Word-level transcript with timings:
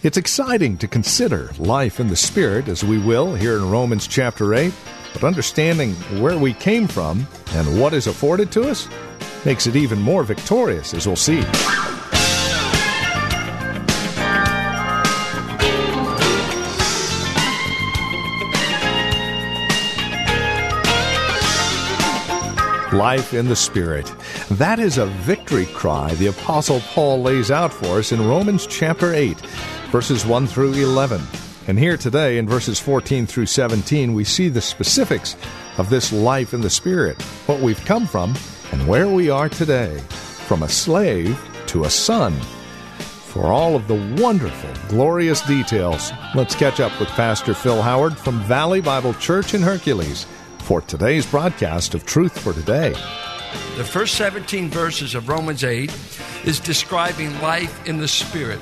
It's 0.00 0.16
exciting 0.16 0.78
to 0.78 0.86
consider 0.86 1.50
life 1.58 1.98
in 1.98 2.06
the 2.06 2.14
Spirit 2.14 2.68
as 2.68 2.84
we 2.84 2.98
will 2.98 3.34
here 3.34 3.56
in 3.56 3.68
Romans 3.68 4.06
chapter 4.06 4.54
8, 4.54 4.72
but 5.12 5.24
understanding 5.24 5.94
where 6.20 6.38
we 6.38 6.54
came 6.54 6.86
from 6.86 7.26
and 7.54 7.80
what 7.80 7.92
is 7.92 8.06
afforded 8.06 8.52
to 8.52 8.70
us 8.70 8.86
makes 9.44 9.66
it 9.66 9.74
even 9.74 10.00
more 10.00 10.22
victorious, 10.22 10.94
as 10.94 11.08
we'll 11.08 11.16
see. 11.16 11.42
Life 22.92 23.34
in 23.34 23.48
the 23.48 23.56
Spirit. 23.56 24.10
That 24.52 24.78
is 24.78 24.96
a 24.96 25.04
victory 25.06 25.66
cry 25.66 26.14
the 26.14 26.28
Apostle 26.28 26.80
Paul 26.80 27.20
lays 27.20 27.50
out 27.50 27.70
for 27.70 27.98
us 27.98 28.12
in 28.12 28.26
Romans 28.26 28.66
chapter 28.66 29.12
8, 29.12 29.38
verses 29.90 30.24
1 30.24 30.46
through 30.46 30.72
11. 30.72 31.20
And 31.66 31.78
here 31.78 31.98
today, 31.98 32.38
in 32.38 32.48
verses 32.48 32.80
14 32.80 33.26
through 33.26 33.44
17, 33.44 34.14
we 34.14 34.24
see 34.24 34.48
the 34.48 34.62
specifics 34.62 35.36
of 35.76 35.90
this 35.90 36.14
life 36.14 36.54
in 36.54 36.62
the 36.62 36.70
Spirit, 36.70 37.20
what 37.46 37.60
we've 37.60 37.84
come 37.84 38.06
from, 38.06 38.34
and 38.72 38.88
where 38.88 39.08
we 39.08 39.28
are 39.28 39.50
today, 39.50 39.98
from 40.46 40.62
a 40.62 40.68
slave 40.68 41.38
to 41.66 41.84
a 41.84 41.90
son. 41.90 42.32
For 42.32 43.52
all 43.52 43.76
of 43.76 43.86
the 43.86 44.16
wonderful, 44.18 44.70
glorious 44.88 45.42
details, 45.42 46.10
let's 46.34 46.54
catch 46.54 46.80
up 46.80 46.98
with 46.98 47.10
Pastor 47.10 47.52
Phil 47.52 47.82
Howard 47.82 48.16
from 48.16 48.40
Valley 48.44 48.80
Bible 48.80 49.12
Church 49.12 49.52
in 49.52 49.60
Hercules 49.60 50.26
for 50.68 50.82
today's 50.82 51.24
broadcast 51.24 51.94
of 51.94 52.04
Truth 52.04 52.38
for 52.38 52.52
Today. 52.52 52.90
The 53.78 53.84
first 53.84 54.16
17 54.16 54.68
verses 54.68 55.14
of 55.14 55.26
Romans 55.26 55.64
8 55.64 55.90
is 56.44 56.60
describing 56.60 57.40
life 57.40 57.88
in 57.88 57.96
the 57.96 58.06
Spirit. 58.06 58.58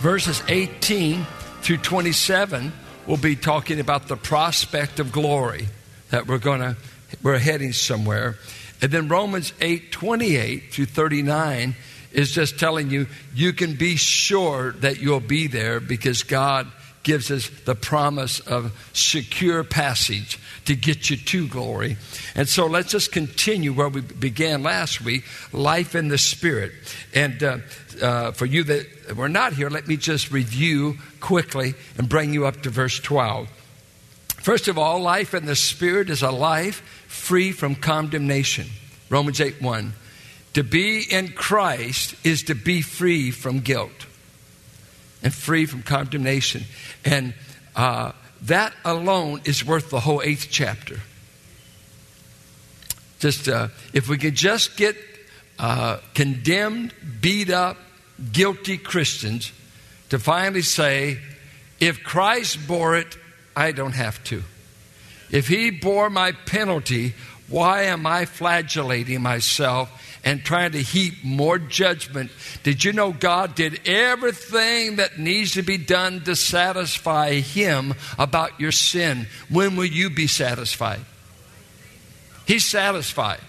Verses 0.00 0.42
18 0.48 1.26
through 1.60 1.76
27 1.76 2.72
will 3.06 3.18
be 3.18 3.36
talking 3.36 3.78
about 3.78 4.08
the 4.08 4.16
prospect 4.16 4.98
of 4.98 5.12
glory 5.12 5.68
that 6.08 6.26
we're 6.26 6.38
going 6.38 6.60
to 6.60 6.76
we're 7.22 7.38
heading 7.38 7.74
somewhere. 7.74 8.38
And 8.80 8.90
then 8.90 9.08
Romans 9.08 9.52
8 9.60 9.92
28 9.92 10.72
through 10.72 10.86
39 10.86 11.76
is 12.12 12.30
just 12.30 12.58
telling 12.58 12.88
you 12.88 13.06
you 13.34 13.52
can 13.52 13.74
be 13.74 13.96
sure 13.96 14.72
that 14.72 14.98
you'll 14.98 15.20
be 15.20 15.46
there 15.46 15.78
because 15.78 16.22
God 16.22 16.66
gives 17.06 17.30
us 17.30 17.48
the 17.64 17.74
promise 17.76 18.40
of 18.40 18.72
secure 18.92 19.62
passage 19.62 20.40
to 20.64 20.74
get 20.74 21.08
you 21.08 21.16
to 21.16 21.46
glory. 21.46 21.96
And 22.34 22.48
so 22.48 22.66
let's 22.66 22.90
just 22.90 23.12
continue 23.12 23.72
where 23.72 23.88
we 23.88 24.00
began 24.00 24.64
last 24.64 25.00
week 25.00 25.22
life 25.52 25.94
in 25.94 26.08
the 26.08 26.18
Spirit. 26.18 26.72
And 27.14 27.40
uh, 27.44 27.58
uh, 28.02 28.32
for 28.32 28.44
you 28.44 28.64
that 28.64 29.16
were 29.16 29.28
not 29.28 29.52
here, 29.52 29.70
let 29.70 29.86
me 29.86 29.96
just 29.96 30.32
review 30.32 30.98
quickly 31.20 31.74
and 31.96 32.08
bring 32.08 32.34
you 32.34 32.44
up 32.44 32.62
to 32.62 32.70
verse 32.70 32.98
12. 32.98 33.48
First 34.38 34.66
of 34.66 34.76
all, 34.76 35.00
life 35.00 35.32
in 35.32 35.46
the 35.46 35.54
Spirit 35.54 36.10
is 36.10 36.22
a 36.22 36.32
life 36.32 36.80
free 37.06 37.52
from 37.52 37.76
condemnation. 37.76 38.66
Romans 39.10 39.40
8 39.40 39.62
1. 39.62 39.92
To 40.54 40.64
be 40.64 41.04
in 41.08 41.28
Christ 41.28 42.16
is 42.26 42.42
to 42.44 42.56
be 42.56 42.82
free 42.82 43.30
from 43.30 43.60
guilt 43.60 44.05
and 45.26 45.34
free 45.34 45.66
from 45.66 45.82
condemnation. 45.82 46.62
And 47.04 47.34
uh, 47.74 48.12
that 48.42 48.72
alone 48.84 49.40
is 49.44 49.64
worth 49.64 49.90
the 49.90 49.98
whole 49.98 50.22
eighth 50.22 50.46
chapter. 50.52 51.00
Just 53.18 53.48
uh, 53.48 53.68
if 53.92 54.08
we 54.08 54.18
could 54.18 54.36
just 54.36 54.76
get 54.76 54.94
uh, 55.58 55.98
condemned, 56.14 56.94
beat 57.20 57.50
up, 57.50 57.76
guilty 58.32 58.78
Christians 58.78 59.50
to 60.10 60.20
finally 60.20 60.62
say, 60.62 61.18
if 61.80 62.04
Christ 62.04 62.68
bore 62.68 62.96
it, 62.96 63.18
I 63.56 63.72
don't 63.72 63.96
have 63.96 64.22
to. 64.24 64.44
If 65.32 65.48
he 65.48 65.72
bore 65.72 66.08
my 66.08 66.30
penalty, 66.46 67.14
why 67.48 67.82
am 67.82 68.06
I 68.06 68.24
flagellating 68.24 69.22
myself 69.22 70.18
and 70.24 70.44
trying 70.44 70.72
to 70.72 70.82
heap 70.82 71.22
more 71.22 71.58
judgment? 71.58 72.32
Did 72.64 72.82
you 72.82 72.92
know 72.92 73.12
God 73.12 73.54
did 73.54 73.80
everything 73.86 74.96
that 74.96 75.18
needs 75.18 75.52
to 75.52 75.62
be 75.62 75.78
done 75.78 76.24
to 76.24 76.34
satisfy 76.34 77.34
Him 77.34 77.94
about 78.18 78.58
your 78.58 78.72
sin? 78.72 79.28
When 79.48 79.76
will 79.76 79.84
you 79.84 80.10
be 80.10 80.26
satisfied? 80.26 81.00
He's 82.46 82.64
satisfied. 82.64 83.40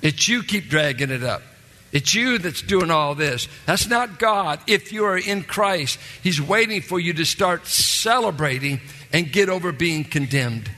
It's 0.00 0.28
you 0.28 0.44
keep 0.44 0.68
dragging 0.68 1.10
it 1.10 1.24
up. 1.24 1.42
It's 1.90 2.14
you 2.14 2.38
that's 2.38 2.62
doing 2.62 2.90
all 2.90 3.14
this. 3.14 3.48
That's 3.66 3.88
not 3.88 4.18
God. 4.18 4.60
If 4.66 4.92
you 4.92 5.06
are 5.06 5.18
in 5.18 5.42
Christ, 5.42 5.98
He's 6.22 6.40
waiting 6.40 6.82
for 6.82 7.00
you 7.00 7.14
to 7.14 7.24
start 7.24 7.66
celebrating 7.66 8.80
and 9.12 9.32
get 9.32 9.48
over 9.48 9.72
being 9.72 10.04
condemned. 10.04 10.70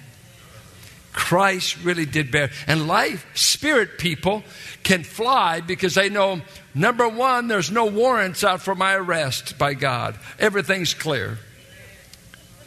Christ 1.13 1.77
really 1.83 2.07
did 2.07 2.31
bear. 2.31 2.51
And 2.67 2.87
life, 2.87 3.27
spirit 3.35 3.99
people 3.99 4.45
can 4.83 5.03
fly 5.03 5.61
because 5.61 5.95
they 5.95 6.09
know 6.09 6.41
number 6.75 7.09
one, 7.09 7.49
there's 7.49 7.71
no 7.71 7.87
warrants 7.87 8.45
out 8.45 8.63
for 8.63 8.75
my 8.75 8.95
arrest 8.95 9.59
by 9.59 9.75
God. 9.75 10.17
Everything's 10.39 10.95
clear. 10.95 11.39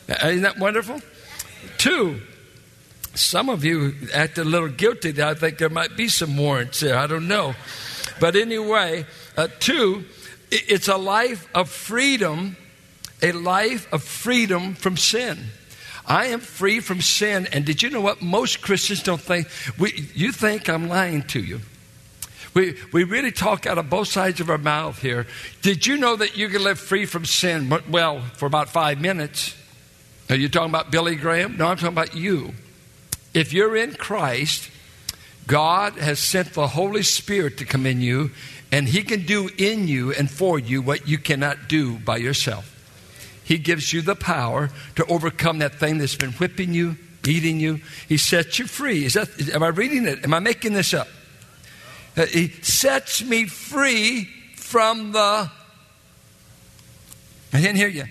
Isn't 0.08 0.42
that 0.42 0.60
wonderful? 0.60 1.02
Two, 1.78 2.22
some 3.16 3.50
of 3.50 3.64
you 3.64 3.94
act 4.14 4.38
a 4.38 4.44
little 4.44 4.68
guilty. 4.68 5.22
I 5.22 5.34
think 5.34 5.58
there 5.58 5.70
might 5.70 5.96
be 5.96 6.10
some 6.10 6.36
warrants 6.36 6.82
there. 6.82 6.98
I 6.98 7.08
don't 7.08 7.28
know. 7.28 7.56
But 8.20 8.36
anyway, 8.36 9.06
uh, 9.38 9.48
two, 9.60 10.04
it's 10.52 10.88
a 10.88 10.98
life 10.98 11.48
of 11.56 11.70
freedom, 11.70 12.58
a 13.22 13.32
life 13.32 13.92
of 13.94 14.04
freedom 14.04 14.76
from 14.76 14.98
sin. 14.98 15.40
I 16.06 16.28
am 16.28 16.40
free 16.40 16.80
from 16.80 17.02
sin. 17.02 17.48
And 17.52 17.66
did 17.66 17.82
you 17.82 17.90
know 17.90 18.02
what? 18.02 18.22
Most 18.22 18.62
Christians 18.62 19.04
don't 19.04 19.22
think, 19.22 19.48
we, 19.78 20.10
you 20.14 20.32
think 20.32 20.70
I'm 20.70 20.90
lying 20.90 21.24
to 21.24 21.40
you. 21.40 21.62
We, 22.54 22.78
we 22.92 23.04
really 23.04 23.32
talk 23.32 23.66
out 23.66 23.78
of 23.78 23.90
both 23.90 24.10
sides 24.10 24.40
of 24.40 24.50
our 24.50 24.58
mouth 24.58 25.00
here. 25.00 25.26
Did 25.62 25.88
you 25.88 25.98
know 25.98 26.16
that 26.16 26.38
you 26.38 26.50
can 26.50 26.64
live 26.64 26.80
free 26.80 27.06
from 27.06 27.26
sin, 27.26 27.72
well, 27.90 28.22
for 28.36 28.46
about 28.46 28.70
five 28.70 29.02
minutes? 29.02 29.56
Are 30.30 30.36
you 30.36 30.50
talking 30.50 30.70
about 30.70 30.92
Billy 30.92 31.16
Graham? 31.16 31.58
No, 31.58 31.68
I'm 31.68 31.78
talking 31.78 31.94
about 31.94 32.16
you. 32.16 32.54
If 33.34 33.54
you're 33.54 33.76
in 33.76 33.94
Christ, 33.96 34.70
God 35.48 35.94
has 35.94 36.20
sent 36.20 36.54
the 36.54 36.68
Holy 36.68 37.02
Spirit 37.02 37.58
to 37.58 37.66
come 37.66 37.86
in 37.86 38.02
you, 38.02 38.32
and 38.72 38.88
He 38.88 39.04
can 39.04 39.26
do 39.26 39.50
in 39.58 39.88
you 39.88 40.14
and 40.14 40.30
for 40.30 40.60
you 40.60 40.82
what 40.82 41.08
you 41.08 41.18
cannot 41.18 41.68
do 41.68 41.98
by 41.98 42.18
yourself. 42.18 42.73
He 43.44 43.58
gives 43.58 43.92
you 43.92 44.02
the 44.02 44.16
power 44.16 44.70
to 44.96 45.06
overcome 45.06 45.60
that 45.60 45.76
thing 45.76 45.98
that's 45.98 46.16
been 46.16 46.32
whipping 46.34 46.74
you, 46.74 46.98
beating 47.22 47.60
you. 47.60 47.82
He 48.08 48.18
sets 48.18 48.60
you 48.60 48.68
free. 48.68 49.06
Is 49.06 49.14
that, 49.14 49.30
am 49.54 49.64
I 49.64 49.68
reading 49.68 50.06
it? 50.06 50.24
Am 50.24 50.34
I 50.34 50.40
making 50.40 50.74
this 50.74 50.94
up? 50.94 51.08
Uh, 52.16 52.26
he 52.26 52.50
sets 52.62 53.24
me 53.24 53.46
free 53.46 54.26
from 54.56 55.12
the. 55.12 55.52
I 57.52 57.62
didn't 57.62 57.76
hear 57.76 57.88
you. 57.88 58.06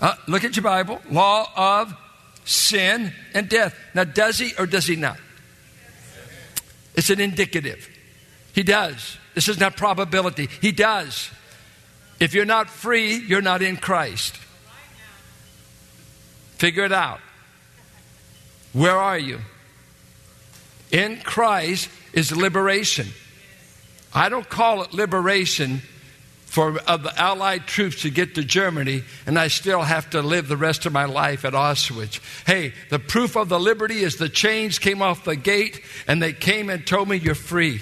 Uh, 0.00 0.14
look 0.26 0.44
at 0.44 0.56
your 0.56 0.62
Bible. 0.62 1.00
Law 1.10 1.50
of 1.54 1.94
sin 2.44 3.12
and 3.34 3.48
death. 3.48 3.74
Now, 3.94 4.04
does 4.04 4.38
he 4.38 4.52
or 4.58 4.66
does 4.66 4.86
he 4.86 4.96
not? 4.96 5.18
It's 6.94 7.10
an 7.10 7.20
indicative. 7.20 7.88
He 8.52 8.62
does. 8.62 9.18
This 9.34 9.48
is 9.48 9.60
not 9.60 9.76
probability. 9.76 10.48
He 10.60 10.72
does. 10.72 11.30
If 12.20 12.34
you're 12.34 12.44
not 12.44 12.68
free, 12.68 13.14
you're 13.14 13.40
not 13.40 13.62
in 13.62 13.78
Christ. 13.78 14.36
Figure 16.58 16.84
it 16.84 16.92
out. 16.92 17.20
Where 18.74 18.96
are 18.96 19.18
you? 19.18 19.40
In 20.92 21.20
Christ 21.22 21.88
is 22.12 22.36
liberation. 22.36 23.08
I 24.12 24.28
don't 24.28 24.48
call 24.48 24.82
it 24.82 24.92
liberation 24.92 25.80
for 26.44 26.78
uh, 26.86 26.96
the 26.96 27.16
Allied 27.18 27.66
troops 27.66 28.02
to 28.02 28.10
get 28.10 28.34
to 28.34 28.44
Germany, 28.44 29.04
and 29.24 29.38
I 29.38 29.48
still 29.48 29.82
have 29.82 30.10
to 30.10 30.20
live 30.20 30.48
the 30.48 30.56
rest 30.56 30.84
of 30.84 30.92
my 30.92 31.04
life 31.04 31.44
at 31.44 31.52
Auschwitz. 31.52 32.20
Hey, 32.44 32.74
the 32.90 32.98
proof 32.98 33.36
of 33.36 33.48
the 33.48 33.60
liberty 33.60 34.02
is 34.02 34.16
the 34.16 34.28
chains 34.28 34.80
came 34.80 35.00
off 35.00 35.24
the 35.24 35.36
gate, 35.36 35.80
and 36.08 36.20
they 36.20 36.32
came 36.32 36.68
and 36.68 36.84
told 36.84 37.08
me 37.08 37.16
you're 37.16 37.36
free. 37.36 37.80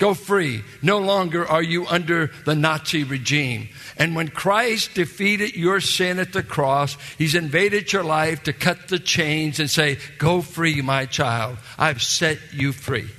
Go 0.00 0.14
free. 0.14 0.64
No 0.80 0.98
longer 0.98 1.46
are 1.46 1.62
you 1.62 1.86
under 1.86 2.32
the 2.46 2.54
Nazi 2.54 3.04
regime. 3.04 3.68
And 3.98 4.16
when 4.16 4.28
Christ 4.28 4.94
defeated 4.94 5.54
your 5.54 5.82
sin 5.82 6.18
at 6.18 6.32
the 6.32 6.42
cross, 6.42 6.96
He's 7.18 7.34
invaded 7.34 7.92
your 7.92 8.02
life 8.02 8.44
to 8.44 8.54
cut 8.54 8.88
the 8.88 8.98
chains 8.98 9.60
and 9.60 9.68
say, 9.68 9.98
Go 10.16 10.40
free, 10.40 10.80
my 10.80 11.04
child. 11.04 11.58
I've 11.78 12.02
set 12.02 12.38
you 12.50 12.72
free. 12.72 13.10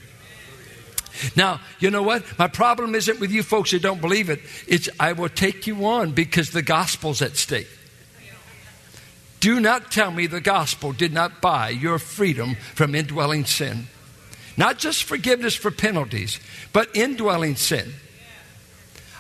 Now, 1.36 1.62
you 1.80 1.92
know 1.92 2.02
what? 2.02 2.26
My 2.40 2.48
problem 2.48 2.96
isn't 2.96 3.20
with 3.20 3.32
you 3.32 3.44
folks 3.44 3.72
that 3.72 3.84
don't 3.84 4.02
believe 4.02 4.32
it. 4.32 4.40
It's 4.68 4.90
I 5.00 5.14
will 5.14 5.30
take 5.30 5.68
you 5.68 5.86
on 5.86 6.14
because 6.14 6.50
the 6.50 6.64
gospel's 6.64 7.22
at 7.22 7.38
stake. 7.38 7.70
Do 9.40 9.60
not 9.60 9.92
tell 9.92 10.10
me 10.10 10.26
the 10.26 10.42
gospel 10.42 10.94
did 10.94 11.14
not 11.14 11.42
buy 11.42 11.70
your 11.70 12.00
freedom 12.00 12.56
from 12.74 12.96
indwelling 12.96 13.46
sin. 13.46 13.88
Not 14.58 14.78
just 14.78 15.04
forgiveness 15.04 15.56
for 15.56 15.72
penalties, 15.72 16.40
but 16.74 16.96
indwelling 16.96 17.56
sin. 17.56 17.94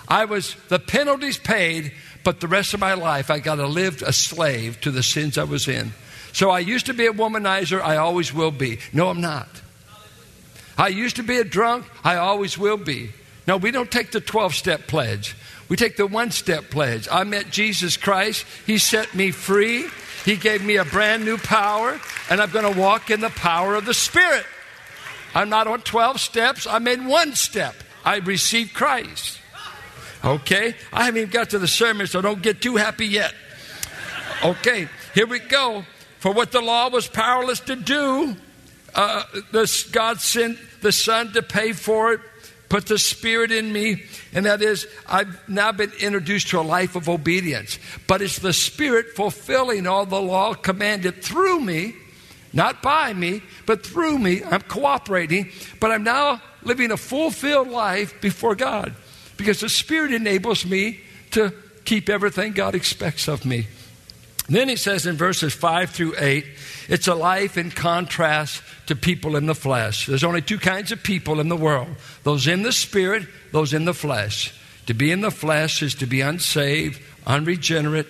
I 0.08 0.26
was, 0.26 0.56
the 0.68 0.80
penalties 0.80 1.38
paid, 1.38 1.94
but 2.24 2.42
the 2.42 2.48
rest 2.48 2.74
of 2.74 2.80
my 2.80 2.94
life 2.96 3.32
I 3.32 3.40
got 3.40 3.56
to 3.56 3.68
live 3.68 4.02
a 4.02 4.14
slave 4.14 4.82
to 4.82 4.92
the 4.92 5.04
sins 5.04 5.38
I 5.38 5.46
was 5.46 5.68
in. 5.68 5.94
So 6.34 6.50
I 6.50 6.60
used 6.60 6.86
to 6.88 6.94
be 6.94 7.06
a 7.06 7.14
womanizer, 7.14 7.82
I 7.82 7.98
always 7.98 8.34
will 8.34 8.52
be. 8.52 8.80
No, 8.94 9.10
I'm 9.10 9.22
not. 9.22 9.48
I 10.78 10.88
used 10.88 11.18
to 11.18 11.24
be 11.24 11.38
a 11.38 11.44
drunk, 11.44 11.86
I 12.04 12.18
always 12.18 12.58
will 12.58 12.78
be. 12.78 13.12
No, 13.48 13.58
we 13.58 13.72
don't 13.72 13.92
take 13.92 14.12
the 14.12 14.22
12 14.22 14.56
step 14.56 14.88
pledge. 14.88 15.36
We 15.70 15.78
take 15.78 15.96
the 15.96 16.08
one 16.08 16.32
step 16.32 16.70
pledge. 16.70 17.08
I 17.10 17.24
met 17.24 17.50
Jesus 17.50 17.96
Christ, 17.98 18.46
He 18.66 18.78
set 18.78 19.16
me 19.16 19.32
free, 19.32 19.88
He 20.26 20.36
gave 20.36 20.64
me 20.64 20.76
a 20.78 20.86
brand 20.86 21.24
new 21.24 21.38
power, 21.38 22.00
and 22.30 22.42
I'm 22.42 22.52
going 22.52 22.72
to 22.72 22.80
walk 22.80 23.10
in 23.10 23.22
the 23.22 23.30
power 23.30 23.76
of 23.76 23.86
the 23.86 23.94
Spirit. 23.94 24.46
I'm 25.34 25.50
not 25.50 25.68
on 25.68 25.82
12 25.82 26.20
steps, 26.20 26.68
I'm 26.68 26.88
in 26.88 27.06
one 27.06 27.36
step. 27.36 27.76
I 28.04 28.18
received 28.18 28.74
Christ. 28.74 29.40
Okay? 30.24 30.76
I 30.92 31.06
haven't 31.06 31.20
even 31.20 31.30
got 31.32 31.52
to 31.52 31.60
the 31.60 31.68
sermon, 31.68 32.08
so 32.08 32.22
don't 32.22 32.42
get 32.42 32.62
too 32.62 32.76
happy 32.76 33.08
yet. 33.08 33.34
Okay, 34.44 34.88
here 35.14 35.28
we 35.28 35.40
go. 35.40 35.86
For 36.20 36.32
what 36.32 36.52
the 36.52 36.62
law 36.62 36.90
was 36.90 37.08
powerless 37.08 37.60
to 37.62 37.76
do, 37.76 38.36
uh, 38.94 39.24
this, 39.52 39.84
God 39.84 40.20
sent 40.20 40.58
the 40.82 40.92
Son 40.92 41.32
to 41.34 41.42
pay 41.42 41.74
for 41.74 42.14
it, 42.14 42.22
put 42.70 42.88
the 42.88 42.98
Spirit 42.98 43.52
in 43.52 43.72
me, 43.72 44.04
and 44.34 44.46
that 44.46 44.62
is, 44.62 44.88
I've 45.08 45.48
now 45.48 45.72
been 45.72 45.92
introduced 46.00 46.50
to 46.50 46.60
a 46.60 46.62
life 46.62 46.96
of 46.96 47.08
obedience. 47.08 47.80
But 48.08 48.22
it's 48.22 48.40
the 48.40 48.54
Spirit 48.54 49.16
fulfilling 49.16 49.88
all 49.88 50.06
the 50.06 50.22
law 50.22 50.54
commanded 50.54 51.24
through 51.24 51.62
me 51.62 51.96
not 52.54 52.82
by 52.82 53.14
me, 53.14 53.42
but 53.66 53.86
through 53.86 54.20
me. 54.20 54.44
I'm 54.44 54.62
cooperating, 54.62 55.50
but 55.80 55.92
I'm 55.92 56.04
now 56.04 56.42
living 56.64 56.92
a 56.92 56.98
fulfilled 56.98 57.70
life 57.70 58.20
before 58.22 58.56
God 58.56 58.94
because 59.38 59.62
the 59.62 59.70
Spirit 59.70 60.14
enables 60.14 60.66
me 60.66 61.00
to 61.32 61.54
keep 61.86 62.10
everything 62.10 62.54
God 62.54 62.76
expects 62.76 63.28
of 63.28 63.46
me. 63.46 63.68
Then 64.50 64.68
he 64.68 64.76
says 64.76 65.06
in 65.06 65.16
verses 65.16 65.54
5 65.54 65.92
through 65.92 66.16
8, 66.18 66.46
it's 66.90 67.08
a 67.08 67.16
life 67.16 67.58
in 67.58 67.72
contrast 67.72 68.62
to 68.88 68.96
people 68.96 69.38
in 69.38 69.46
the 69.46 69.56
flesh. 69.56 70.08
There's 70.08 70.26
only 70.26 70.42
two 70.42 70.58
kinds 70.58 70.92
of 70.92 71.02
people 71.02 71.40
in 71.40 71.48
the 71.48 71.56
world 71.56 71.88
those 72.24 72.48
in 72.48 72.64
the 72.64 72.72
spirit, 72.74 73.28
those 73.52 73.74
in 73.74 73.86
the 73.86 73.94
flesh. 73.94 74.54
To 74.88 74.94
be 74.94 75.12
in 75.12 75.22
the 75.22 75.32
flesh 75.32 75.82
is 75.82 75.96
to 75.96 76.06
be 76.06 76.22
unsaved, 76.22 77.02
unregenerate, 77.26 78.08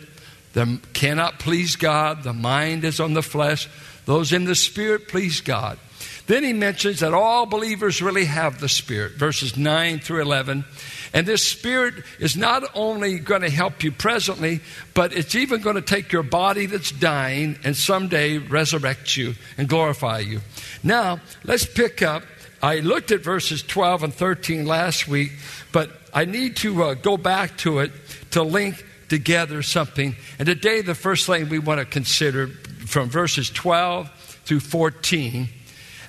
they 0.54 0.78
cannot 0.94 1.40
please 1.40 1.76
God, 1.76 2.24
the 2.24 2.34
mind 2.34 2.84
is 2.84 3.00
on 3.00 3.14
the 3.14 3.24
flesh. 3.24 3.70
Those 4.12 4.34
in 4.34 4.44
the 4.44 4.56
Spirit 4.56 5.08
please 5.08 5.40
God. 5.40 5.80
Then 6.28 6.44
he 6.44 6.52
mentions 6.52 7.00
that 7.00 7.14
all 7.14 7.46
believers 7.46 8.02
really 8.02 8.26
have 8.26 8.60
the 8.60 8.68
Spirit, 8.68 9.14
verses 9.14 9.56
9 9.56 10.00
through 10.00 10.24
11. 10.24 10.66
And 11.14 11.26
this 11.26 11.48
Spirit 11.48 11.94
is 12.20 12.36
not 12.36 12.64
only 12.76 13.20
going 13.20 13.44
to 13.44 13.50
help 13.50 13.86
you 13.86 13.92
presently, 13.94 14.60
but 14.94 15.14
it's 15.14 15.34
even 15.36 15.62
going 15.62 15.78
to 15.78 15.82
take 15.82 16.12
your 16.12 16.24
body 16.24 16.66
that's 16.66 16.92
dying 16.92 17.58
and 17.64 17.74
someday 17.74 18.38
resurrect 18.38 19.16
you 19.16 19.36
and 19.58 19.70
glorify 19.70 20.20
you. 20.20 20.42
Now, 20.84 21.22
let's 21.46 21.66
pick 21.66 22.02
up. 22.02 22.24
I 22.62 22.80
looked 22.80 23.14
at 23.14 23.22
verses 23.22 23.64
12 23.64 24.04
and 24.04 24.14
13 24.14 24.66
last 24.66 25.08
week, 25.08 25.32
but 25.72 25.90
I 26.14 26.26
need 26.26 26.58
to 26.58 26.84
uh, 26.84 26.94
go 26.96 27.16
back 27.16 27.58
to 27.60 27.80
it 27.80 27.94
to 28.32 28.44
link 28.44 28.86
together 29.12 29.62
something. 29.62 30.16
And 30.40 30.46
today, 30.46 30.80
the 30.80 30.96
first 30.96 31.28
thing 31.28 31.50
we 31.50 31.60
want 31.60 31.82
to 31.82 31.86
consider 31.86 32.48
from 32.48 33.10
verses 33.10 33.50
12 33.50 34.10
through 34.46 34.62
14. 34.62 35.50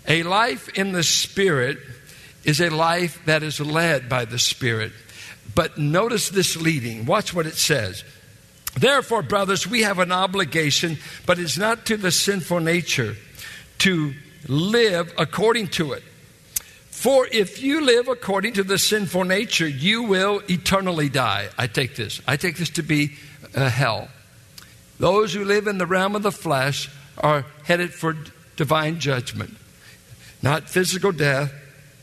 A 0.06 0.22
life 0.22 0.69
in 0.78 0.93
the 0.93 1.02
Spirit 1.02 1.78
is 2.44 2.60
a 2.60 2.70
life 2.70 3.20
that 3.26 3.43
is 3.43 3.58
led 3.58 4.08
by 4.08 4.25
the 4.25 4.38
Spirit. 4.38 4.93
But 5.52 5.78
notice 5.78 6.28
this 6.28 6.56
leading. 6.56 7.04
Watch 7.04 7.34
what 7.34 7.49
it 7.49 7.56
says. 7.56 8.04
Therefore, 8.78 9.22
brothers, 9.22 9.66
we 9.66 9.82
have 9.82 9.99
an 9.99 10.12
obligation, 10.12 10.96
but 11.26 11.40
it's 11.40 11.58
not 11.58 11.87
to 11.87 11.96
the 11.96 12.12
sinful 12.12 12.60
nature 12.60 13.16
to 13.78 14.14
live 14.46 15.12
according 15.19 15.66
to 15.70 15.93
it. 15.94 16.04
For 16.93 17.27
if 17.33 17.61
you 17.61 17.81
live 17.81 18.06
according 18.06 18.53
to 18.53 18.62
the 18.62 18.79
sinful 18.79 19.25
nature, 19.25 19.67
you 19.67 20.05
will 20.05 20.41
eternally 20.49 21.09
die. 21.09 21.49
I 21.59 21.67
take 21.67 21.97
this. 21.97 22.21
I 22.29 22.37
take 22.37 22.59
this 22.59 22.71
to 22.71 22.83
be 22.83 23.15
uh, 23.56 23.69
hell. 23.69 24.09
Those 25.00 25.33
who 25.33 25.44
live 25.44 25.67
in 25.67 25.79
the 25.79 25.87
realm 25.87 26.15
of 26.15 26.23
the 26.23 26.31
flesh 26.31 26.89
are 27.19 27.44
headed 27.65 27.93
for 27.93 28.17
divine 28.56 29.00
judgment. 29.00 29.56
Not 30.43 30.69
physical 30.69 31.12
death, 31.12 31.53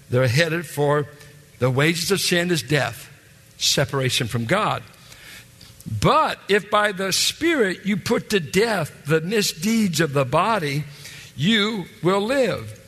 they're 0.10 0.28
headed 0.28 0.66
for 0.66 1.08
the 1.60 1.70
wages 1.70 2.10
of 2.12 2.20
sin 2.20 2.52
is 2.52 2.64
death, 2.64 3.10
separation 3.58 4.28
from 4.28 4.46
God. 4.46 4.82
But 6.02 6.40
if 6.50 6.70
by 6.70 6.94
the 6.94 7.14
Spirit 7.14 7.86
you 7.86 7.96
put 7.96 8.32
to 8.32 8.40
death 8.40 9.06
the 9.06 9.22
misdeeds 9.22 10.00
of 10.02 10.14
the 10.14 10.26
body, 10.26 10.84
you 11.36 11.86
will 12.02 12.22
live. 12.22 12.79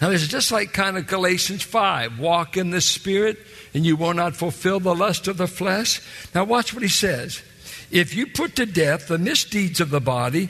Now, 0.00 0.08
is 0.10 0.26
just 0.28 0.50
like 0.50 0.72
kind 0.72 0.96
of 0.96 1.06
Galatians 1.06 1.62
5 1.62 2.18
walk 2.18 2.56
in 2.56 2.70
the 2.70 2.80
Spirit, 2.80 3.38
and 3.74 3.84
you 3.84 3.96
will 3.96 4.14
not 4.14 4.34
fulfill 4.34 4.80
the 4.80 4.94
lust 4.94 5.28
of 5.28 5.36
the 5.36 5.46
flesh. 5.46 6.00
Now, 6.34 6.44
watch 6.44 6.72
what 6.72 6.82
he 6.82 6.88
says. 6.88 7.42
If 7.90 8.14
you 8.14 8.26
put 8.26 8.56
to 8.56 8.66
death 8.66 9.08
the 9.08 9.18
misdeeds 9.18 9.80
of 9.80 9.90
the 9.90 10.00
body 10.00 10.48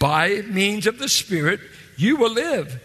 by 0.00 0.42
means 0.48 0.86
of 0.86 0.98
the 0.98 1.08
Spirit, 1.08 1.60
you 1.96 2.16
will 2.16 2.32
live. 2.32 2.82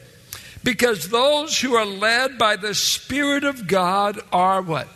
Because 0.64 1.10
those 1.10 1.60
who 1.60 1.76
are 1.76 1.86
led 1.86 2.38
by 2.38 2.58
the 2.58 2.76
Spirit 2.76 3.44
of 3.44 3.68
God 3.68 4.20
are 4.32 4.62
what? 4.62 4.88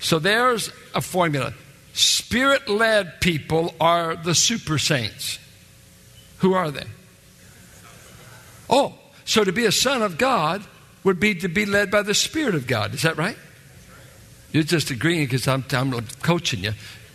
So 0.00 0.18
there's 0.18 0.72
a 0.94 1.00
formula. 1.00 1.54
Spirit 1.92 2.68
led 2.68 3.20
people 3.20 3.74
are 3.78 4.16
the 4.16 4.34
super 4.34 4.78
saints. 4.78 5.38
Who 6.38 6.54
are 6.54 6.70
they? 6.70 6.86
Oh, 8.68 8.94
so 9.24 9.44
to 9.44 9.52
be 9.52 9.64
a 9.64 9.72
son 9.72 10.02
of 10.02 10.18
God 10.18 10.62
would 11.04 11.18
be 11.18 11.34
to 11.36 11.48
be 11.48 11.66
led 11.66 11.90
by 11.90 12.02
the 12.02 12.14
Spirit 12.14 12.54
of 12.54 12.66
God. 12.66 12.94
Is 12.94 13.02
that 13.02 13.16
right? 13.16 13.36
You're 14.52 14.62
just 14.62 14.90
agreeing 14.90 15.24
because 15.24 15.48
I'm, 15.48 15.64
I'm 15.72 16.06
coaching 16.22 16.60
you. 16.64 16.72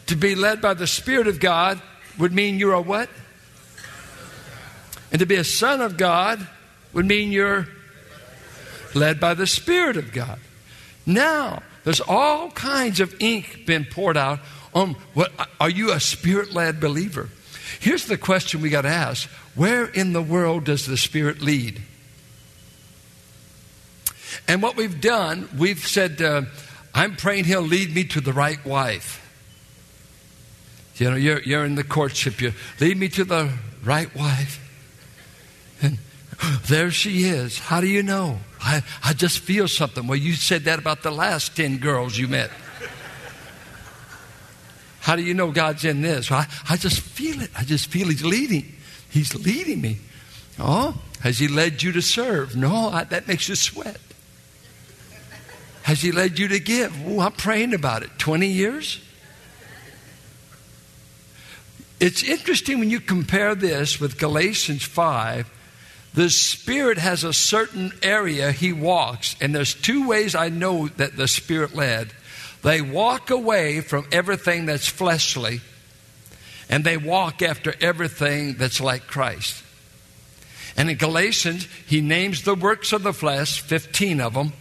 To 0.07 0.15
be 0.15 0.35
led 0.35 0.61
by 0.61 0.73
the 0.73 0.87
Spirit 0.87 1.27
of 1.27 1.39
God 1.39 1.81
would 2.17 2.33
mean 2.33 2.59
you're 2.59 2.73
a 2.73 2.81
what? 2.81 3.09
And 5.11 5.19
to 5.19 5.25
be 5.25 5.35
a 5.35 5.43
son 5.43 5.81
of 5.81 5.97
God 5.97 6.45
would 6.93 7.05
mean 7.05 7.31
you're 7.31 7.67
led 8.93 9.19
by 9.19 9.33
the 9.33 9.47
Spirit 9.47 9.97
of 9.97 10.11
God. 10.11 10.39
Now, 11.05 11.61
there's 11.83 12.01
all 12.01 12.51
kinds 12.51 12.99
of 12.99 13.15
ink 13.19 13.63
being 13.65 13.85
poured 13.85 14.17
out 14.17 14.39
on 14.73 14.95
what 15.13 15.31
are 15.59 15.69
you 15.69 15.91
a 15.91 15.99
spirit 15.99 16.53
led 16.53 16.79
believer? 16.79 17.29
Here's 17.79 18.05
the 18.05 18.17
question 18.17 18.61
we 18.61 18.69
got 18.69 18.81
to 18.81 18.89
ask 18.89 19.29
Where 19.55 19.85
in 19.85 20.13
the 20.13 20.21
world 20.21 20.65
does 20.65 20.85
the 20.85 20.97
Spirit 20.97 21.41
lead? 21.41 21.81
And 24.47 24.61
what 24.61 24.75
we've 24.75 25.01
done, 25.01 25.49
we've 25.57 25.85
said, 25.85 26.21
uh, 26.21 26.43
I'm 26.93 27.15
praying 27.15 27.45
He'll 27.45 27.61
lead 27.61 27.93
me 27.93 28.05
to 28.05 28.21
the 28.21 28.33
right 28.33 28.63
wife. 28.65 29.23
You 30.95 31.11
know, 31.11 31.15
you're, 31.15 31.41
you're 31.43 31.65
in 31.65 31.75
the 31.75 31.83
courtship, 31.83 32.41
you 32.41 32.53
lead 32.79 32.97
me 32.97 33.09
to 33.09 33.23
the 33.23 33.51
right 33.83 34.13
wife. 34.15 34.63
And 35.81 35.99
there 36.67 36.91
she 36.91 37.25
is. 37.25 37.59
How 37.59 37.81
do 37.81 37.87
you 37.87 38.01
know? 38.03 38.39
I, 38.59 38.83
I 39.03 39.13
just 39.13 39.39
feel 39.39 39.67
something. 39.67 40.07
Well, 40.07 40.17
you 40.17 40.33
said 40.33 40.63
that 40.63 40.79
about 40.79 41.03
the 41.03 41.11
last 41.11 41.55
10 41.55 41.77
girls 41.77 42.17
you 42.17 42.27
met. 42.27 42.49
How 45.01 45.15
do 45.15 45.21
you 45.21 45.33
know 45.33 45.51
God's 45.51 45.85
in 45.85 46.01
this? 46.01 46.31
I, 46.31 46.47
I 46.69 46.75
just 46.75 46.99
feel 46.99 47.41
it. 47.41 47.49
I 47.55 47.63
just 47.63 47.87
feel 47.87 48.09
He's 48.09 48.25
leading. 48.25 48.75
He's 49.09 49.33
leading 49.35 49.79
me. 49.79 49.99
Oh, 50.59 50.99
has 51.21 51.39
He 51.39 51.47
led 51.47 51.81
you 51.81 51.93
to 51.93 52.01
serve? 52.01 52.57
No, 52.57 52.89
I, 52.89 53.05
that 53.05 53.27
makes 53.27 53.47
you 53.47 53.55
sweat. 53.55 54.01
Has 55.88 56.01
He 56.01 56.12
led 56.12 56.38
you 56.38 56.50
to 56.50 56.60
give? 56.60 56.94
Oh, 57.08 57.22
I'm 57.22 57.32
praying 57.32 57.74
about 57.74 58.03
it. 58.03 58.10
20 58.17 58.46
years? 58.46 59.00
It's 61.98 62.24
interesting 62.24 62.79
when 62.79 62.89
you 62.89 63.00
compare 63.00 63.56
this 63.56 63.98
with 63.98 64.20
Galatians 64.20 64.84
5 64.84 65.50
The 66.13 66.29
Spirit 66.29 66.98
has 66.98 67.24
a 67.24 67.32
certain 67.32 67.94
area 68.03 68.51
He 68.51 68.74
walks, 68.74 69.38
and 69.39 69.56
there's 69.56 69.74
two 69.74 70.06
ways 70.10 70.36
I 70.36 70.50
know 70.50 70.89
that 70.89 71.15
the 71.15 71.25
Spirit 71.25 71.74
led. 71.74 72.12
They 72.63 72.82
walk 72.82 73.29
away 73.29 73.79
from 73.79 74.08
everything 74.12 74.65
that's 74.65 74.89
fleshly, 74.89 75.62
and 76.70 76.84
they 76.84 76.98
walk 76.98 77.41
after 77.41 77.74
everything 77.79 78.56
that's 78.56 78.82
like 78.82 79.08
Christ. 79.08 79.63
And 80.75 80.89
in 80.89 80.98
Galatians, 80.98 81.65
he 81.86 82.01
names 82.01 82.41
the 82.41 82.56
works 82.56 82.91
of 82.91 83.03
the 83.03 83.13
flesh, 83.13 83.62
15 83.62 84.20
of 84.20 84.34
them, 84.34 84.51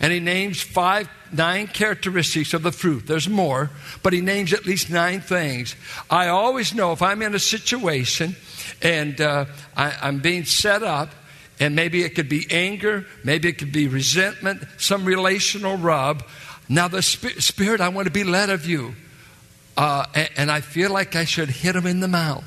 and 0.00 0.12
he 0.12 0.20
names 0.20 0.60
five, 0.60 1.08
nine 1.32 1.66
characteristics 1.66 2.54
of 2.54 2.62
the 2.62 2.72
fruit. 2.72 3.06
There's 3.06 3.28
more, 3.28 3.70
but 4.02 4.12
he 4.12 4.20
names 4.20 4.52
at 4.52 4.66
least 4.66 4.90
nine 4.90 5.20
things. 5.20 5.74
I 6.10 6.28
always 6.28 6.74
know 6.74 6.92
if 6.92 7.02
I'm 7.02 7.22
in 7.22 7.34
a 7.34 7.38
situation 7.38 8.36
and 8.82 9.20
uh, 9.20 9.46
I, 9.76 9.96
I'm 10.02 10.20
being 10.20 10.44
set 10.44 10.82
up, 10.82 11.10
and 11.58 11.74
maybe 11.74 12.02
it 12.02 12.14
could 12.14 12.28
be 12.28 12.46
anger, 12.50 13.06
maybe 13.24 13.48
it 13.48 13.56
could 13.56 13.72
be 13.72 13.88
resentment, 13.88 14.62
some 14.76 15.06
relational 15.06 15.78
rub. 15.78 16.22
Now, 16.68 16.88
the 16.88 17.00
Spirit, 17.00 17.80
I 17.80 17.88
want 17.88 18.06
to 18.06 18.12
be 18.12 18.24
led 18.24 18.50
of 18.50 18.66
you. 18.66 18.94
Uh, 19.76 20.04
and, 20.14 20.30
and 20.36 20.50
I 20.50 20.60
feel 20.60 20.90
like 20.90 21.16
I 21.16 21.24
should 21.24 21.48
hit 21.48 21.74
him 21.74 21.86
in 21.86 22.00
the 22.00 22.08
mouth. 22.08 22.44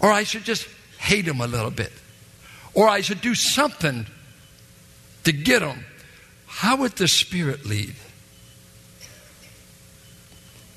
Or 0.00 0.12
I 0.12 0.24
should 0.24 0.44
just 0.44 0.68
hate 0.98 1.26
him 1.26 1.40
a 1.40 1.46
little 1.46 1.70
bit. 1.70 1.92
Or 2.74 2.88
I 2.88 3.00
should 3.00 3.20
do 3.20 3.34
something 3.34 4.06
to 5.24 5.32
get 5.32 5.62
him. 5.62 5.84
How 6.56 6.76
would 6.76 6.92
the 6.92 7.08
Spirit 7.08 7.66
lead? 7.66 7.94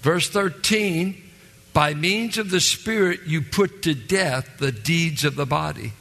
Verse 0.01 0.29
13 0.29 1.23
by 1.77 1.93
means 1.93 2.39
of 2.39 2.49
the 2.49 2.59
Spirit, 2.59 3.27
you 3.27 3.43
put 3.43 3.83
to 3.83 3.93
death 3.93 4.57
the 4.57 4.71
deeds 4.71 5.23
of 5.23 5.35
the 5.35 5.45
body. 5.45 5.93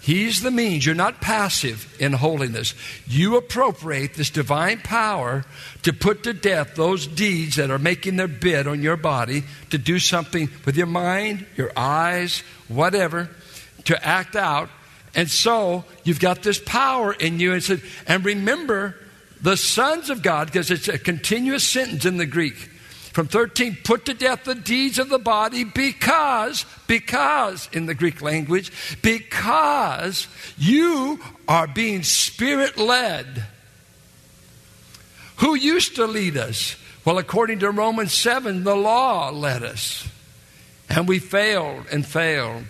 He's 0.00 0.42
the 0.42 0.50
means. 0.50 0.84
You're 0.84 0.96
not 0.96 1.20
passive 1.20 1.94
in 2.00 2.12
holiness. 2.12 2.74
You 3.06 3.36
appropriate 3.36 4.14
this 4.14 4.30
divine 4.30 4.80
power 4.80 5.44
to 5.82 5.92
put 5.92 6.24
to 6.24 6.32
death 6.32 6.74
those 6.74 7.06
deeds 7.06 7.54
that 7.54 7.70
are 7.70 7.78
making 7.78 8.16
their 8.16 8.26
bid 8.26 8.66
on 8.66 8.82
your 8.82 8.96
body 8.96 9.44
to 9.70 9.78
do 9.78 10.00
something 10.00 10.48
with 10.64 10.76
your 10.76 10.88
mind, 10.88 11.46
your 11.56 11.70
eyes, 11.76 12.40
whatever, 12.66 13.30
to 13.84 14.04
act 14.04 14.34
out. 14.34 14.70
And 15.14 15.30
so 15.30 15.84
you've 16.04 16.20
got 16.20 16.42
this 16.42 16.58
power 16.58 17.12
in 17.12 17.40
you. 17.40 17.52
And, 17.52 17.62
said, 17.62 17.82
and 18.06 18.24
remember, 18.24 18.94
the 19.40 19.56
sons 19.56 20.10
of 20.10 20.22
God, 20.22 20.46
because 20.46 20.70
it's 20.70 20.88
a 20.88 20.98
continuous 20.98 21.64
sentence 21.64 22.04
in 22.04 22.16
the 22.16 22.26
Greek 22.26 22.54
from 23.18 23.26
13, 23.26 23.78
put 23.82 24.04
to 24.04 24.14
death 24.14 24.44
the 24.44 24.54
deeds 24.54 24.98
of 24.98 25.08
the 25.08 25.18
body 25.18 25.64
because, 25.64 26.64
because 26.86 27.68
in 27.72 27.86
the 27.86 27.94
Greek 27.94 28.22
language, 28.22 28.70
because 29.02 30.28
you 30.56 31.18
are 31.48 31.66
being 31.66 32.02
spirit 32.04 32.76
led. 32.76 33.44
Who 35.38 35.54
used 35.54 35.96
to 35.96 36.06
lead 36.06 36.36
us? 36.36 36.76
Well, 37.04 37.18
according 37.18 37.60
to 37.60 37.70
Romans 37.70 38.12
7, 38.12 38.64
the 38.64 38.76
law 38.76 39.30
led 39.30 39.62
us. 39.62 40.06
And 40.88 41.08
we 41.08 41.18
failed 41.18 41.86
and 41.90 42.06
failed. 42.06 42.64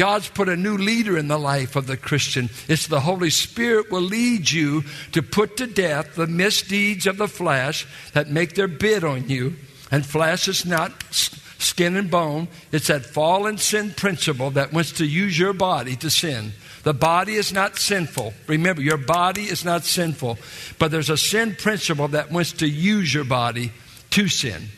God's 0.00 0.30
put 0.30 0.48
a 0.48 0.56
new 0.56 0.78
leader 0.78 1.18
in 1.18 1.28
the 1.28 1.38
life 1.38 1.76
of 1.76 1.86
the 1.86 1.98
Christian. 1.98 2.48
It's 2.68 2.86
the 2.86 3.00
Holy 3.00 3.28
Spirit 3.28 3.90
will 3.90 4.00
lead 4.00 4.50
you 4.50 4.84
to 5.12 5.20
put 5.20 5.58
to 5.58 5.66
death 5.66 6.14
the 6.14 6.26
misdeeds 6.26 7.06
of 7.06 7.18
the 7.18 7.28
flesh 7.28 7.86
that 8.14 8.30
make 8.30 8.54
their 8.54 8.66
bid 8.66 9.04
on 9.04 9.28
you 9.28 9.56
and 9.90 10.06
flesh 10.06 10.48
is 10.48 10.64
not 10.64 11.04
skin 11.12 11.96
and 11.96 12.10
bone. 12.10 12.48
It's 12.72 12.86
that 12.86 13.04
fallen 13.04 13.58
sin 13.58 13.92
principle 13.94 14.48
that 14.52 14.72
wants 14.72 14.92
to 14.92 15.04
use 15.04 15.38
your 15.38 15.52
body 15.52 15.96
to 15.96 16.08
sin. 16.08 16.54
The 16.82 16.94
body 16.94 17.34
is 17.34 17.52
not 17.52 17.76
sinful. 17.76 18.32
Remember, 18.46 18.80
your 18.80 18.96
body 18.96 19.42
is 19.42 19.66
not 19.66 19.84
sinful. 19.84 20.38
But 20.78 20.92
there's 20.92 21.10
a 21.10 21.18
sin 21.18 21.56
principle 21.56 22.08
that 22.08 22.32
wants 22.32 22.52
to 22.52 22.66
use 22.66 23.12
your 23.12 23.24
body 23.24 23.70
to 24.12 24.28
sin. 24.28 24.70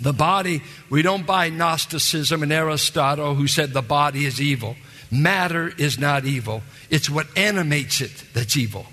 The 0.00 0.12
body, 0.12 0.62
we 0.90 1.02
don't 1.02 1.26
buy 1.26 1.50
Gnosticism 1.50 2.42
and 2.42 2.52
Aristotle 2.52 3.34
who 3.34 3.46
said 3.46 3.72
the 3.72 3.82
body 3.82 4.24
is 4.24 4.40
evil. 4.40 4.76
Matter 5.10 5.72
is 5.78 5.98
not 5.98 6.24
evil, 6.24 6.62
it's 6.90 7.08
what 7.08 7.26
animates 7.36 8.00
it 8.00 8.24
that's 8.32 8.56
evil. 8.56 8.86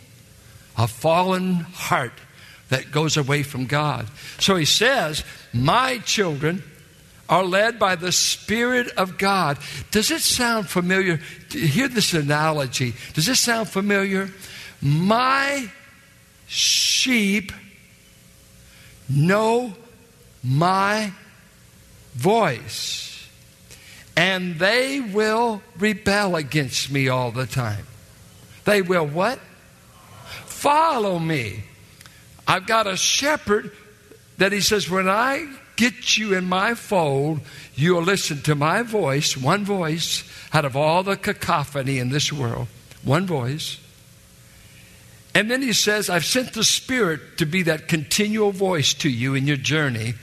A 0.78 0.88
fallen 0.88 1.56
heart 1.56 2.14
that 2.70 2.92
goes 2.92 3.18
away 3.18 3.44
from 3.44 3.66
God. 3.66 4.08
So 4.40 4.56
he 4.56 4.66
says, 4.66 5.24
My 5.54 5.98
children 6.00 6.64
are 7.28 7.44
led 7.44 7.80
by 7.80 7.96
the 7.96 8.12
Spirit 8.12 8.90
of 8.98 9.18
God. 9.18 9.58
Does 9.92 10.12
it 10.12 10.22
sound 10.22 10.68
familiar? 10.68 11.20
Hear 11.50 11.88
this 11.88 12.14
analogy. 12.14 12.94
Does 13.14 13.26
this 13.26 13.40
sound 13.40 13.70
familiar? 13.70 14.30
My 14.82 15.72
sheep 16.48 17.52
know 19.10 19.74
my 20.44 21.14
voice, 22.14 23.28
and 24.16 24.60
they 24.60 25.00
will 25.00 25.62
rebel 25.78 26.36
against 26.36 26.92
me 26.92 27.08
all 27.08 27.32
the 27.32 27.46
time. 27.46 27.86
They 28.66 28.82
will 28.82 29.06
what? 29.06 29.40
Follow 30.46 31.18
me. 31.18 31.64
I've 32.48 32.68
got 32.68 32.86
a 32.88 32.98
shepherd 32.98 33.72
that 34.38 34.52
he 34.52 34.62
says, 34.62 34.90
when 34.90 35.08
I 35.08 35.48
get 35.76 36.18
you 36.18 36.36
in 36.36 36.46
my 36.50 36.76
fold, 36.76 37.40
you'll 37.76 38.04
listen 38.04 38.42
to 38.44 38.56
my 38.56 38.82
voice, 38.82 39.38
one 39.38 39.64
voice, 39.66 40.24
out 40.54 40.66
of 40.66 40.76
all 40.76 41.04
the 41.04 41.16
cacophony 41.16 41.98
in 41.98 42.10
this 42.10 42.32
world, 42.32 42.68
one 43.04 43.26
voice. 43.26 43.80
And 45.34 45.50
then 45.50 45.62
he 45.62 45.74
says, 45.74 46.10
I've 46.10 46.26
sent 46.26 46.54
the 46.54 46.64
Spirit 46.64 47.38
to 47.38 47.46
be 47.46 47.64
that 47.64 47.88
continual 47.88 48.52
voice 48.52 48.94
to 48.96 49.10
you 49.10 49.34
in 49.34 49.48
your 49.48 49.58
journey, 49.58 50.16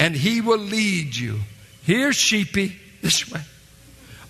and 0.00 0.16
he 0.16 0.40
will 0.40 0.58
lead 0.58 1.14
you. 1.14 1.38
Here, 1.82 2.12
sheepy, 2.12 2.76
this 3.02 3.30
way, 3.30 3.42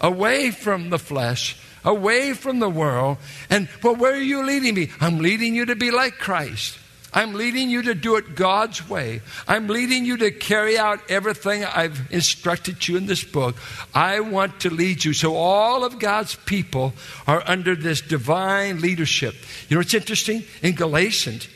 away 0.00 0.50
from 0.50 0.91
the 0.91 0.99
flesh, 0.99 1.57
away 1.85 2.35
from 2.35 2.59
the 2.59 2.69
world. 2.69 3.19
And, 3.49 3.69
well, 3.83 3.95
where 3.97 4.12
are 4.12 4.21
you 4.21 4.45
leading 4.45 4.75
me? 4.75 4.91
I'm 5.00 5.19
leading 5.19 5.55
you 5.55 5.67
to 5.67 5.77
be 5.77 5.91
like 5.91 6.19
Christ. 6.19 6.77
I'm 7.12 7.35
leading 7.35 7.71
you 7.71 7.83
to 7.83 7.95
do 7.95 8.17
it 8.17 8.37
God's 8.37 8.89
way. 8.89 9.23
I'm 9.49 9.67
leading 9.67 10.05
you 10.05 10.17
to 10.19 10.31
carry 10.31 10.79
out 10.79 11.11
everything 11.11 11.65
I've 11.65 12.12
instructed 12.12 12.87
you 12.87 12.97
in 12.97 13.07
this 13.07 13.25
book. 13.25 13.57
I 13.95 14.21
want 14.21 14.61
to 14.61 14.71
lead 14.71 15.05
you. 15.05 15.12
So 15.12 15.35
all 15.35 15.85
of 15.85 15.99
God's 15.99 16.37
people 16.37 16.95
are 17.27 17.43
under 17.47 17.75
this 17.75 18.00
divine 18.00 18.81
leadership. 18.81 19.35
You 19.69 19.77
know 19.77 19.81
what's 19.81 19.95
interesting? 19.95 20.45
In 20.62 20.75
Galatians, 20.75 21.49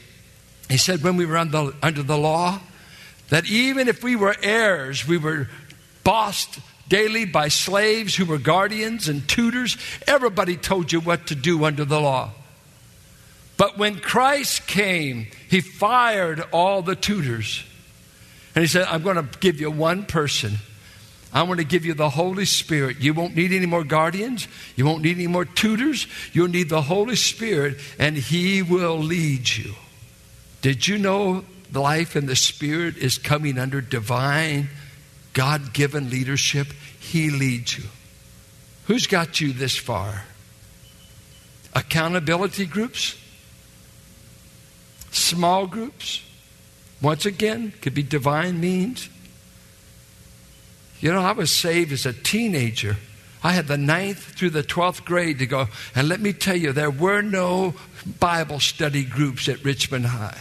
he 0.68 0.76
said 0.76 1.02
when 1.02 1.16
we 1.16 1.26
were 1.26 1.36
under, 1.36 1.72
under 1.82 2.02
the 2.02 2.18
law, 2.18 2.60
that 3.28 3.46
even 3.46 3.88
if 3.88 4.02
we 4.02 4.16
were 4.16 4.36
heirs, 4.42 5.06
we 5.06 5.18
were 5.18 5.48
bossed 6.02 6.58
daily 6.88 7.24
by 7.24 7.48
slaves 7.48 8.14
who 8.14 8.24
were 8.24 8.38
guardians 8.38 9.08
and 9.08 9.26
tutors. 9.28 9.76
Everybody 10.06 10.56
told 10.56 10.92
you 10.92 11.00
what 11.00 11.28
to 11.28 11.34
do 11.34 11.64
under 11.64 11.84
the 11.84 12.00
law. 12.00 12.30
But 13.56 13.78
when 13.78 13.98
Christ 13.98 14.66
came, 14.66 15.28
he 15.48 15.60
fired 15.60 16.40
all 16.52 16.82
the 16.82 16.96
tutors. 16.96 17.64
And 18.54 18.62
he 18.62 18.68
said, 18.68 18.86
I'm 18.88 19.02
going 19.02 19.16
to 19.16 19.38
give 19.38 19.60
you 19.60 19.70
one 19.70 20.04
person. 20.04 20.58
I'm 21.32 21.46
going 21.46 21.58
to 21.58 21.64
give 21.64 21.84
you 21.84 21.94
the 21.94 22.10
Holy 22.10 22.44
Spirit. 22.44 22.98
You 23.00 23.14
won't 23.14 23.34
need 23.34 23.52
any 23.52 23.66
more 23.66 23.82
guardians. 23.82 24.46
You 24.76 24.86
won't 24.86 25.02
need 25.02 25.16
any 25.16 25.26
more 25.26 25.44
tutors. 25.44 26.06
You'll 26.32 26.48
need 26.48 26.68
the 26.68 26.82
Holy 26.82 27.16
Spirit, 27.16 27.78
and 27.98 28.16
He 28.16 28.62
will 28.62 28.98
lead 28.98 29.48
you. 29.48 29.74
Did 30.62 30.86
you 30.86 30.98
know 30.98 31.44
life 31.72 32.16
in 32.16 32.26
the 32.26 32.36
Spirit 32.36 32.96
is 32.96 33.18
coming 33.18 33.58
under 33.58 33.80
divine, 33.80 34.68
God 35.32 35.72
given 35.72 36.10
leadership? 36.10 36.68
He 37.00 37.30
leads 37.30 37.78
you. 37.78 37.84
Who's 38.86 39.06
got 39.06 39.40
you 39.40 39.52
this 39.52 39.76
far? 39.76 40.24
Accountability 41.74 42.66
groups? 42.66 43.16
small 45.14 45.66
groups. 45.66 46.22
Once 47.00 47.26
again, 47.26 47.72
could 47.80 47.94
be 47.94 48.02
divine 48.02 48.60
means. 48.60 49.08
You 51.00 51.12
know, 51.12 51.20
I 51.20 51.32
was 51.32 51.50
saved 51.50 51.92
as 51.92 52.06
a 52.06 52.12
teenager. 52.12 52.96
I 53.42 53.52
had 53.52 53.66
the 53.66 53.76
ninth 53.76 54.18
through 54.18 54.50
the 54.50 54.62
12th 54.62 55.04
grade 55.04 55.38
to 55.40 55.46
go. 55.46 55.68
And 55.94 56.08
let 56.08 56.20
me 56.20 56.32
tell 56.32 56.56
you, 56.56 56.72
there 56.72 56.90
were 56.90 57.20
no 57.20 57.74
Bible 58.18 58.60
study 58.60 59.04
groups 59.04 59.48
at 59.48 59.62
Richmond 59.64 60.06
High. 60.06 60.40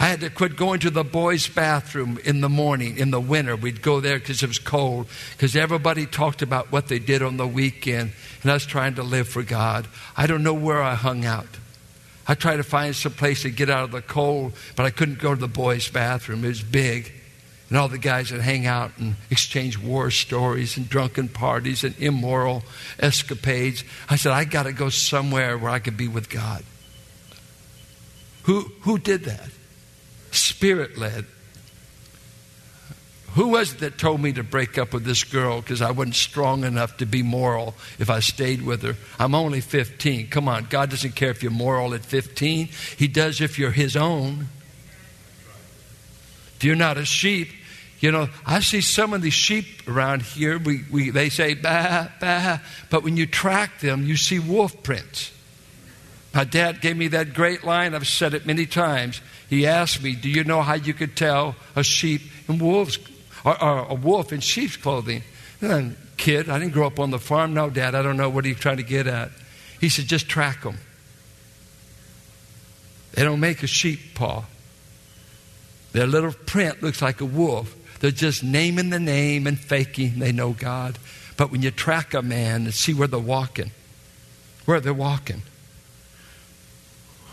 I 0.00 0.06
had 0.06 0.20
to 0.20 0.30
quit 0.30 0.56
going 0.56 0.78
to 0.80 0.90
the 0.90 1.02
boys' 1.02 1.48
bathroom 1.48 2.18
in 2.24 2.40
the 2.40 2.48
morning, 2.48 2.98
in 2.98 3.10
the 3.10 3.20
winter. 3.20 3.56
We'd 3.56 3.82
go 3.82 4.00
there 4.00 4.18
because 4.20 4.42
it 4.42 4.46
was 4.46 4.60
cold, 4.60 5.08
because 5.32 5.56
everybody 5.56 6.06
talked 6.06 6.40
about 6.40 6.70
what 6.70 6.86
they 6.86 7.00
did 7.00 7.20
on 7.20 7.36
the 7.36 7.48
weekend, 7.48 8.12
and 8.42 8.50
I 8.50 8.54
was 8.54 8.64
trying 8.64 8.94
to 8.94 9.02
live 9.02 9.28
for 9.28 9.42
God. 9.42 9.88
I 10.16 10.28
don't 10.28 10.44
know 10.44 10.54
where 10.54 10.80
I 10.80 10.94
hung 10.94 11.24
out. 11.24 11.48
I 12.28 12.34
tried 12.34 12.58
to 12.58 12.62
find 12.62 12.94
some 12.94 13.12
place 13.12 13.42
to 13.42 13.50
get 13.50 13.70
out 13.70 13.84
of 13.84 13.90
the 13.90 14.02
cold, 14.02 14.52
but 14.76 14.86
I 14.86 14.90
couldn't 14.90 15.18
go 15.18 15.34
to 15.34 15.40
the 15.40 15.48
boys' 15.48 15.88
bathroom. 15.88 16.44
It 16.44 16.48
was 16.48 16.62
big. 16.62 17.12
and 17.68 17.76
all 17.76 17.88
the 17.88 17.98
guys 17.98 18.30
that 18.30 18.40
hang 18.40 18.66
out 18.66 18.92
and 18.98 19.16
exchange 19.30 19.78
war 19.78 20.10
stories 20.10 20.76
and 20.76 20.88
drunken 20.88 21.28
parties 21.28 21.84
and 21.84 21.98
immoral 21.98 22.62
escapades. 22.98 23.84
I 24.08 24.16
said, 24.16 24.32
I 24.32 24.44
got 24.44 24.62
to 24.62 24.72
go 24.72 24.88
somewhere 24.88 25.58
where 25.58 25.70
I 25.70 25.78
could 25.78 25.96
be 25.96 26.08
with 26.08 26.30
God. 26.30 26.64
Who, 28.44 28.60
who 28.82 28.98
did 28.98 29.24
that? 29.24 29.50
Spirit 30.58 30.98
led. 30.98 31.24
Who 33.34 33.50
was 33.50 33.74
it 33.74 33.78
that 33.78 33.96
told 33.96 34.20
me 34.20 34.32
to 34.32 34.42
break 34.42 34.76
up 34.76 34.92
with 34.92 35.04
this 35.04 35.22
girl 35.22 35.60
because 35.60 35.80
I 35.80 35.92
wasn't 35.92 36.16
strong 36.16 36.64
enough 36.64 36.96
to 36.96 37.06
be 37.06 37.22
moral 37.22 37.76
if 38.00 38.10
I 38.10 38.18
stayed 38.18 38.62
with 38.62 38.82
her? 38.82 38.96
I'm 39.20 39.36
only 39.36 39.60
15. 39.60 40.26
Come 40.26 40.48
on, 40.48 40.66
God 40.68 40.90
doesn't 40.90 41.14
care 41.14 41.30
if 41.30 41.44
you're 41.44 41.52
moral 41.52 41.94
at 41.94 42.04
15, 42.04 42.70
He 42.96 43.06
does 43.06 43.40
if 43.40 43.56
you're 43.56 43.70
His 43.70 43.96
own. 43.96 44.48
If 46.56 46.64
you're 46.64 46.74
not 46.74 46.98
a 46.98 47.04
sheep, 47.04 47.50
you 48.00 48.10
know, 48.10 48.28
I 48.44 48.58
see 48.58 48.80
some 48.80 49.12
of 49.12 49.22
these 49.22 49.34
sheep 49.34 49.86
around 49.86 50.22
here, 50.22 50.58
we, 50.58 50.82
we, 50.90 51.10
they 51.10 51.28
say, 51.28 51.54
bah, 51.54 52.08
bah, 52.20 52.58
but 52.90 53.04
when 53.04 53.16
you 53.16 53.26
track 53.26 53.78
them, 53.78 54.04
you 54.04 54.16
see 54.16 54.40
wolf 54.40 54.82
prints. 54.82 55.30
My 56.34 56.42
dad 56.42 56.80
gave 56.80 56.96
me 56.96 57.06
that 57.08 57.32
great 57.32 57.62
line, 57.62 57.94
I've 57.94 58.08
said 58.08 58.34
it 58.34 58.44
many 58.44 58.66
times. 58.66 59.20
He 59.48 59.66
asked 59.66 60.02
me, 60.02 60.14
Do 60.14 60.28
you 60.28 60.44
know 60.44 60.62
how 60.62 60.74
you 60.74 60.94
could 60.94 61.16
tell 61.16 61.56
a 61.74 61.82
sheep 61.82 62.22
in 62.48 62.58
wolves, 62.58 62.98
or, 63.44 63.62
or 63.62 63.86
a 63.90 63.94
wolf 63.94 64.32
in 64.32 64.40
sheep's 64.40 64.76
clothing? 64.76 65.22
And 65.60 65.96
kid, 66.16 66.48
I 66.48 66.58
didn't 66.58 66.74
grow 66.74 66.86
up 66.86 67.00
on 67.00 67.10
the 67.10 67.18
farm. 67.18 67.54
No, 67.54 67.70
Dad, 67.70 67.94
I 67.94 68.02
don't 68.02 68.16
know. 68.16 68.28
What 68.28 68.44
you 68.44 68.54
trying 68.54 68.76
to 68.76 68.82
get 68.82 69.06
at? 69.06 69.30
He 69.80 69.88
said, 69.88 70.06
Just 70.06 70.28
track 70.28 70.62
them. 70.62 70.78
They 73.12 73.24
don't 73.24 73.40
make 73.40 73.62
a 73.62 73.66
sheep 73.66 74.14
paw. 74.14 74.44
Their 75.92 76.06
little 76.06 76.32
print 76.32 76.82
looks 76.82 77.00
like 77.00 77.20
a 77.20 77.24
wolf. 77.24 77.74
They're 78.00 78.10
just 78.10 78.44
naming 78.44 78.90
the 78.90 79.00
name 79.00 79.46
and 79.46 79.58
faking 79.58 80.18
they 80.18 80.30
know 80.30 80.52
God. 80.52 80.98
But 81.36 81.50
when 81.50 81.62
you 81.62 81.70
track 81.70 82.14
a 82.14 82.22
man 82.22 82.64
and 82.64 82.74
see 82.74 82.94
where 82.94 83.08
they're 83.08 83.18
walking, 83.18 83.70
where 84.66 84.80
they're 84.80 84.92
walking, 84.92 85.42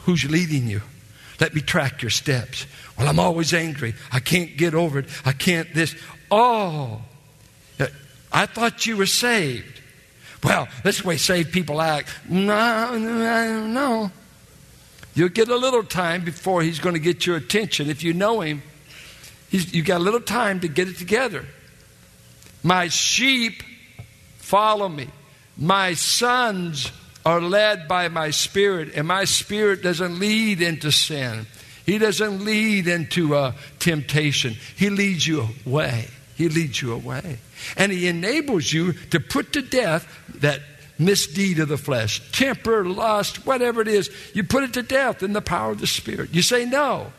who's 0.06 0.24
leading 0.30 0.68
you? 0.68 0.82
Let 1.40 1.54
me 1.54 1.62
track 1.62 2.02
your 2.02 2.12
steps. 2.12 2.66
Well, 2.98 3.08
I'm 3.08 3.20
always 3.20 3.54
angry. 3.54 3.94
I 4.12 4.20
can't 4.20 4.56
get 4.58 4.74
over 4.74 5.00
it. 5.00 5.06
I 5.26 5.34
can't 5.34 5.74
this. 5.74 5.96
Oh, 6.32 7.02
I 8.32 8.46
thought 8.48 8.86
you 8.86 8.98
were 8.98 9.06
saved. 9.06 9.82
Well, 10.44 10.68
this 10.84 11.04
way 11.04 11.16
saved 11.16 11.54
people 11.54 11.82
act. 11.82 12.10
No, 12.30 12.98
no, 12.98 13.68
no. 13.68 14.12
You'll 15.14 15.30
get 15.30 15.48
a 15.48 15.56
little 15.56 15.84
time 15.84 16.26
before 16.26 16.62
he's 16.62 16.80
going 16.80 16.96
to 16.96 17.00
get 17.00 17.26
your 17.26 17.38
attention 17.38 17.90
if 17.90 18.04
you 18.04 18.14
know 18.14 18.42
him. 18.42 18.62
He's, 19.50 19.74
you 19.74 19.84
got 19.84 20.02
a 20.02 20.04
little 20.04 20.20
time 20.20 20.60
to 20.60 20.68
get 20.68 20.90
it 20.90 20.98
together. 20.98 21.46
My 22.62 22.90
sheep 22.90 23.64
follow 24.38 24.90
me. 24.90 25.08
My 25.58 25.94
sons 25.94 26.92
are 27.26 27.42
led 27.42 27.88
by 27.88 28.08
my 28.08 28.30
spirit, 28.30 28.94
and 28.96 29.08
my 29.08 29.26
spirit 29.26 29.82
doesn't 29.82 30.20
lead 30.20 30.62
into 30.62 30.92
sin. 30.92 31.48
He 31.86 31.98
doesn't 31.98 32.46
lead 32.46 32.88
into 32.88 33.36
uh, 33.36 33.54
temptation. 33.80 34.56
He 34.76 34.90
leads 34.90 35.26
you 35.26 35.50
away. 35.66 36.08
He 36.36 36.50
leads 36.50 36.82
you 36.82 36.94
away. 36.94 37.40
And 37.78 37.92
He 37.92 38.08
enables 38.08 38.72
you 38.72 38.94
to 38.94 39.20
put 39.20 39.54
to 39.54 39.62
death 39.62 40.08
that 40.36 40.62
misdeed 41.00 41.60
of 41.60 41.68
the 41.68 41.78
flesh, 41.78 42.22
temper, 42.32 42.86
lust, 42.86 43.46
whatever 43.46 43.82
it 43.82 43.88
is. 43.88 44.10
You 44.34 44.44
put 44.44 44.64
it 44.64 44.74
to 44.74 44.84
death 44.84 45.24
in 45.24 45.34
the 45.34 45.42
power 45.42 45.72
of 45.72 45.80
the 45.80 45.88
Spirit. 45.88 46.34
You 46.34 46.42
say, 46.42 46.66
No. 46.66 47.12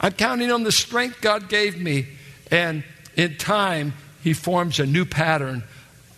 I'm 0.00 0.12
counting 0.12 0.50
on 0.50 0.64
the 0.64 0.72
strength 0.72 1.20
God 1.20 1.48
gave 1.48 1.80
me. 1.80 2.08
And 2.50 2.82
in 3.16 3.36
time, 3.36 3.94
He 4.22 4.32
forms 4.32 4.80
a 4.80 4.86
new 4.86 5.04
pattern 5.04 5.62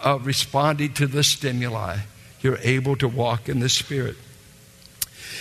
of 0.01 0.27
responding 0.27 0.95
to 0.95 1.07
the 1.07 1.23
stimuli. 1.23 1.99
You're 2.45 2.59
able 2.63 2.95
to 2.97 3.09
walk 3.09 3.49
in 3.49 3.59
the 3.59 3.69
Spirit. 3.69 4.15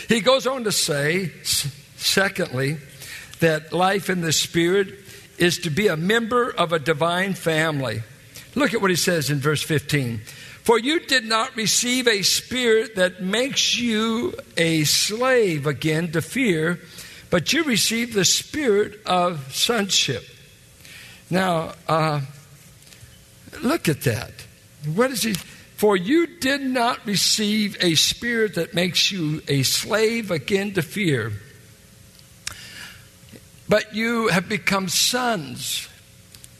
He 0.09 0.21
goes 0.21 0.47
on 0.47 0.63
to 0.63 0.71
say, 0.71 1.31
secondly, 1.43 2.77
that 3.39 3.71
life 3.71 4.09
in 4.09 4.21
the 4.21 4.33
Spirit 4.33 4.87
is 5.37 5.59
to 5.59 5.69
be 5.69 5.87
a 5.87 5.95
member 5.95 6.49
of 6.49 6.73
a 6.73 6.79
divine 6.79 7.35
family. 7.35 8.01
Look 8.55 8.73
at 8.73 8.81
what 8.81 8.89
he 8.89 8.95
says 8.95 9.29
in 9.29 9.37
verse 9.37 9.61
15. 9.61 10.21
For 10.63 10.79
you 10.79 11.01
did 11.01 11.25
not 11.25 11.55
receive 11.55 12.07
a 12.07 12.23
spirit 12.23 12.95
that 12.95 13.21
makes 13.21 13.77
you 13.77 14.33
a 14.57 14.83
slave 14.85 15.67
again 15.67 16.11
to 16.13 16.21
fear 16.23 16.79
but 17.33 17.51
you 17.51 17.63
received 17.63 18.13
the 18.13 18.25
spirit 18.25 19.01
of 19.07 19.51
sonship. 19.51 20.23
Now, 21.31 21.73
uh, 21.87 22.21
look 23.63 23.89
at 23.89 24.01
that. 24.01 24.31
What 24.93 25.09
is 25.09 25.23
he? 25.23 25.33
For 25.83 25.97
you 25.97 26.27
did 26.27 26.61
not 26.61 27.05
receive 27.05 27.75
a 27.81 27.95
spirit 27.95 28.55
that 28.55 28.73
makes 28.73 29.11
you 29.11 29.41
a 29.49 29.63
slave 29.63 30.31
again 30.31 30.75
to 30.75 30.81
fear, 30.81 31.33
but 33.67 33.93
you 33.93 34.29
have 34.29 34.47
become 34.47 34.87
sons. 34.87 35.89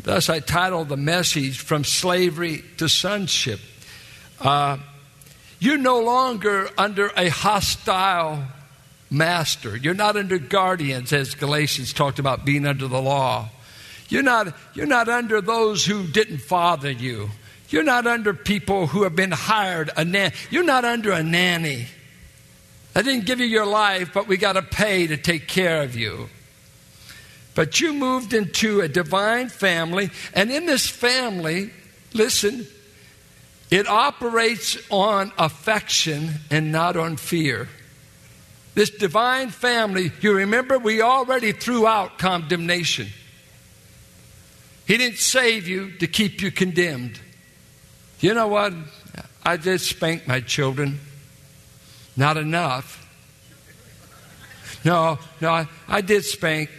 Thus, 0.01 0.27
I 0.27 0.41
titled 0.41 0.89
the 0.89 0.97
message 0.97 1.57
From 1.57 1.85
Slavery 1.85 2.65
to 2.79 2.89
Sonship. 2.89 3.61
Uh, 4.41 4.79
you're 5.57 5.77
no 5.77 6.01
longer 6.01 6.67
under 6.77 7.09
a 7.15 7.29
hostile 7.29 8.43
master. 9.09 9.77
You're 9.77 9.93
not 9.93 10.17
under 10.17 10.37
guardians, 10.37 11.13
as 11.13 11.33
Galatians 11.33 11.93
talked 11.93 12.19
about 12.19 12.43
being 12.43 12.65
under 12.65 12.89
the 12.89 13.01
law. 13.01 13.47
You're 14.09 14.21
not, 14.21 14.53
you're 14.73 14.85
not 14.85 15.07
under 15.07 15.39
those 15.39 15.85
who 15.85 16.07
didn't 16.07 16.39
father 16.39 16.91
you. 16.91 17.29
You're 17.73 17.81
not 17.81 18.05
under 18.05 18.35
people 18.35 18.85
who 18.85 19.01
have 19.01 19.15
been 19.15 19.31
hired. 19.31 19.89
A 19.97 20.31
you're 20.51 20.63
not 20.63 20.85
under 20.85 21.11
a 21.11 21.23
nanny. 21.23 21.87
I 22.95 23.01
didn't 23.01 23.25
give 23.25 23.39
you 23.39 23.47
your 23.47 23.65
life, 23.65 24.11
but 24.13 24.27
we 24.27 24.37
got 24.37 24.53
to 24.53 24.61
pay 24.61 25.07
to 25.07 25.17
take 25.17 25.47
care 25.47 25.81
of 25.81 25.95
you. 25.95 26.29
But 27.55 27.81
you 27.81 27.91
moved 27.93 28.31
into 28.31 28.81
a 28.81 28.87
divine 28.87 29.49
family, 29.49 30.11
and 30.35 30.51
in 30.51 30.67
this 30.67 30.87
family, 30.87 31.71
listen, 32.13 32.67
it 33.71 33.87
operates 33.87 34.77
on 34.91 35.31
affection 35.39 36.29
and 36.51 36.71
not 36.71 36.95
on 36.95 37.17
fear. 37.17 37.69
This 38.75 38.91
divine 38.91 39.49
family, 39.49 40.11
you 40.21 40.35
remember, 40.35 40.77
we 40.77 41.01
already 41.01 41.53
threw 41.53 41.87
out 41.87 42.19
condemnation. 42.19 43.07
He 44.85 44.95
didn't 44.95 45.17
save 45.17 45.67
you 45.67 45.89
to 45.93 46.05
keep 46.05 46.39
you 46.43 46.51
condemned. 46.51 47.19
You 48.23 48.33
know 48.33 48.47
what? 48.47 48.71
I 49.43 49.57
did 49.57 49.81
spank 49.81 50.29
my 50.29 50.39
children. 50.39 50.97
Not 52.15 52.37
enough. 52.37 53.05
No, 54.85 55.19
no, 55.41 55.49
I, 55.51 55.67
I 55.89 55.99
did 55.99 56.23
spank. 56.23 56.69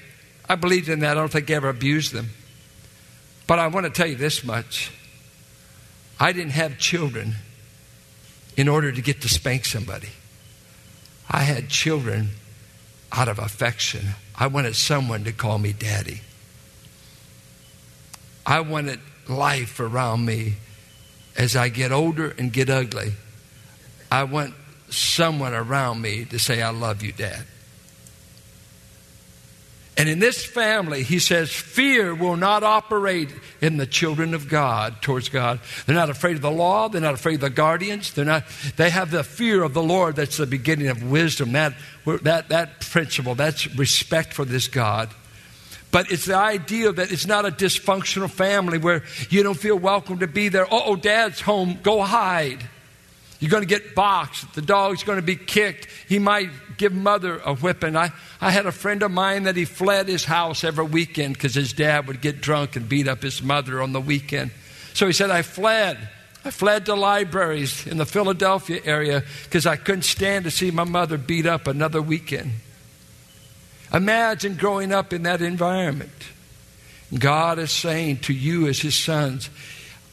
I 0.48 0.54
believed 0.54 0.88
in 0.88 1.00
that. 1.00 1.18
I 1.18 1.20
don't 1.20 1.30
think 1.30 1.50
I 1.50 1.54
ever 1.54 1.68
abused 1.68 2.14
them. 2.14 2.30
But 3.46 3.58
I 3.58 3.66
want 3.66 3.84
to 3.84 3.90
tell 3.90 4.06
you 4.06 4.16
this 4.16 4.42
much 4.42 4.90
I 6.18 6.32
didn't 6.32 6.52
have 6.52 6.78
children 6.78 7.34
in 8.56 8.66
order 8.66 8.90
to 8.90 9.02
get 9.02 9.20
to 9.20 9.28
spank 9.28 9.66
somebody. 9.66 10.08
I 11.30 11.42
had 11.42 11.68
children 11.68 12.30
out 13.12 13.28
of 13.28 13.38
affection. 13.38 14.14
I 14.34 14.46
wanted 14.46 14.76
someone 14.76 15.24
to 15.24 15.32
call 15.32 15.58
me 15.58 15.74
daddy. 15.74 16.22
I 18.46 18.60
wanted 18.60 19.00
life 19.28 19.78
around 19.78 20.24
me 20.24 20.54
as 21.36 21.56
I 21.56 21.68
get 21.68 21.92
older 21.92 22.34
and 22.38 22.52
get 22.52 22.70
ugly. 22.70 23.12
I 24.10 24.24
want 24.24 24.54
someone 24.90 25.54
around 25.54 26.00
me 26.00 26.24
to 26.26 26.38
say, 26.38 26.62
I 26.62 26.70
love 26.70 27.02
you, 27.02 27.12
Dad. 27.12 27.44
And 29.96 30.08
in 30.08 30.18
this 30.18 30.44
family, 30.44 31.04
he 31.04 31.20
says, 31.20 31.52
fear 31.52 32.14
will 32.14 32.36
not 32.36 32.64
operate 32.64 33.30
in 33.60 33.76
the 33.76 33.86
children 33.86 34.34
of 34.34 34.48
God 34.48 35.00
towards 35.02 35.28
God. 35.28 35.60
They're 35.86 35.94
not 35.94 36.10
afraid 36.10 36.34
of 36.34 36.42
the 36.42 36.50
law. 36.50 36.88
They're 36.88 37.00
not 37.00 37.14
afraid 37.14 37.36
of 37.36 37.40
the 37.42 37.50
guardians. 37.50 38.12
They're 38.12 38.24
not, 38.24 38.44
they 38.76 38.90
have 38.90 39.12
the 39.12 39.22
fear 39.22 39.62
of 39.62 39.72
the 39.72 39.82
Lord. 39.82 40.16
That's 40.16 40.36
the 40.36 40.46
beginning 40.46 40.88
of 40.88 41.08
wisdom. 41.08 41.52
That, 41.52 41.74
that, 42.04 42.48
that 42.48 42.80
principle, 42.80 43.36
that's 43.36 43.72
respect 43.76 44.32
for 44.32 44.44
this 44.44 44.66
God. 44.66 45.10
But 45.94 46.10
it's 46.10 46.24
the 46.24 46.34
idea 46.34 46.90
that 46.90 47.12
it's 47.12 47.24
not 47.24 47.46
a 47.46 47.52
dysfunctional 47.52 48.28
family 48.28 48.78
where 48.78 49.04
you 49.30 49.44
don't 49.44 49.56
feel 49.56 49.78
welcome 49.78 50.18
to 50.18 50.26
be 50.26 50.48
there. 50.48 50.66
Oh, 50.68 50.96
dad's 50.96 51.40
home. 51.40 51.78
Go 51.84 52.02
hide. 52.02 52.68
You're 53.38 53.52
going 53.52 53.62
to 53.62 53.68
get 53.68 53.94
boxed. 53.94 54.54
The 54.54 54.60
dog's 54.60 55.04
going 55.04 55.18
to 55.18 55.22
be 55.22 55.36
kicked. 55.36 55.86
He 56.08 56.18
might 56.18 56.50
give 56.78 56.92
mother 56.92 57.38
a 57.44 57.54
whipping. 57.54 57.94
I, 57.94 58.10
I 58.40 58.50
had 58.50 58.66
a 58.66 58.72
friend 58.72 59.04
of 59.04 59.12
mine 59.12 59.44
that 59.44 59.54
he 59.54 59.64
fled 59.64 60.08
his 60.08 60.24
house 60.24 60.64
every 60.64 60.84
weekend 60.84 61.34
because 61.34 61.54
his 61.54 61.72
dad 61.72 62.08
would 62.08 62.20
get 62.20 62.40
drunk 62.40 62.74
and 62.74 62.88
beat 62.88 63.06
up 63.06 63.22
his 63.22 63.40
mother 63.40 63.80
on 63.80 63.92
the 63.92 64.00
weekend. 64.00 64.50
So 64.94 65.06
he 65.06 65.12
said, 65.12 65.30
I 65.30 65.42
fled. 65.42 66.08
I 66.44 66.50
fled 66.50 66.86
to 66.86 66.96
libraries 66.96 67.86
in 67.86 67.98
the 67.98 68.06
Philadelphia 68.06 68.80
area 68.84 69.22
because 69.44 69.64
I 69.64 69.76
couldn't 69.76 70.02
stand 70.02 70.44
to 70.46 70.50
see 70.50 70.72
my 70.72 70.82
mother 70.82 71.18
beat 71.18 71.46
up 71.46 71.68
another 71.68 72.02
weekend. 72.02 72.50
Imagine 73.94 74.56
growing 74.56 74.92
up 74.92 75.12
in 75.12 75.22
that 75.22 75.40
environment. 75.40 76.10
God 77.16 77.60
is 77.60 77.70
saying 77.70 78.18
to 78.22 78.34
you 78.34 78.66
as 78.66 78.80
His 78.80 78.96
sons, 78.96 79.48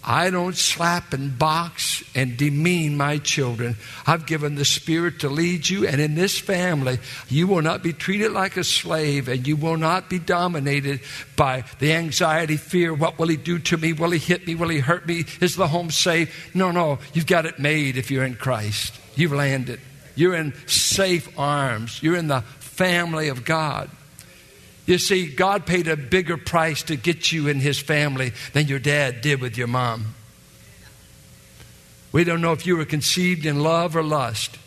I 0.03 0.31
don't 0.31 0.55
slap 0.55 1.13
and 1.13 1.37
box 1.37 2.03
and 2.15 2.35
demean 2.35 2.97
my 2.97 3.19
children. 3.19 3.75
I've 4.05 4.25
given 4.25 4.55
the 4.55 4.65
Spirit 4.65 5.19
to 5.19 5.29
lead 5.29 5.69
you, 5.69 5.87
and 5.87 6.01
in 6.01 6.15
this 6.15 6.39
family, 6.39 6.99
you 7.27 7.45
will 7.47 7.61
not 7.61 7.83
be 7.83 7.93
treated 7.93 8.31
like 8.31 8.57
a 8.57 8.63
slave, 8.63 9.27
and 9.27 9.47
you 9.47 9.55
will 9.55 9.77
not 9.77 10.09
be 10.09 10.17
dominated 10.17 11.01
by 11.35 11.65
the 11.79 11.93
anxiety, 11.93 12.57
fear. 12.57 12.93
What 12.93 13.19
will 13.19 13.27
he 13.27 13.37
do 13.37 13.59
to 13.59 13.77
me? 13.77 13.93
Will 13.93 14.11
he 14.11 14.19
hit 14.19 14.47
me? 14.47 14.55
Will 14.55 14.69
he 14.69 14.79
hurt 14.79 15.07
me? 15.07 15.25
Is 15.39 15.55
the 15.55 15.67
home 15.67 15.91
safe? 15.91 16.55
No, 16.55 16.71
no. 16.71 16.97
You've 17.13 17.27
got 17.27 17.45
it 17.45 17.59
made 17.59 17.97
if 17.97 18.09
you're 18.09 18.25
in 18.25 18.35
Christ. 18.35 18.99
You've 19.15 19.33
landed. 19.33 19.79
You're 20.15 20.35
in 20.35 20.53
safe 20.67 21.29
arms. 21.37 22.01
You're 22.01 22.17
in 22.17 22.27
the 22.27 22.43
family 22.71 23.27
of 23.27 23.45
God. 23.45 23.89
You 24.85 24.97
see, 24.97 25.27
God 25.27 25.65
paid 25.65 25.87
a 25.87 25.95
bigger 25.95 26.37
price 26.37 26.83
to 26.83 26.95
get 26.95 27.31
you 27.31 27.47
in 27.47 27.59
His 27.59 27.79
family 27.79 28.33
than 28.53 28.67
your 28.67 28.79
dad 28.79 29.21
did 29.21 29.39
with 29.39 29.57
your 29.57 29.67
mom. 29.67 30.15
We 32.11 32.23
don't 32.23 32.41
know 32.41 32.51
if 32.51 32.65
you 32.65 32.75
were 32.75 32.85
conceived 32.85 33.45
in 33.45 33.61
love 33.61 33.95
or 33.95 34.03
lust. 34.03 34.57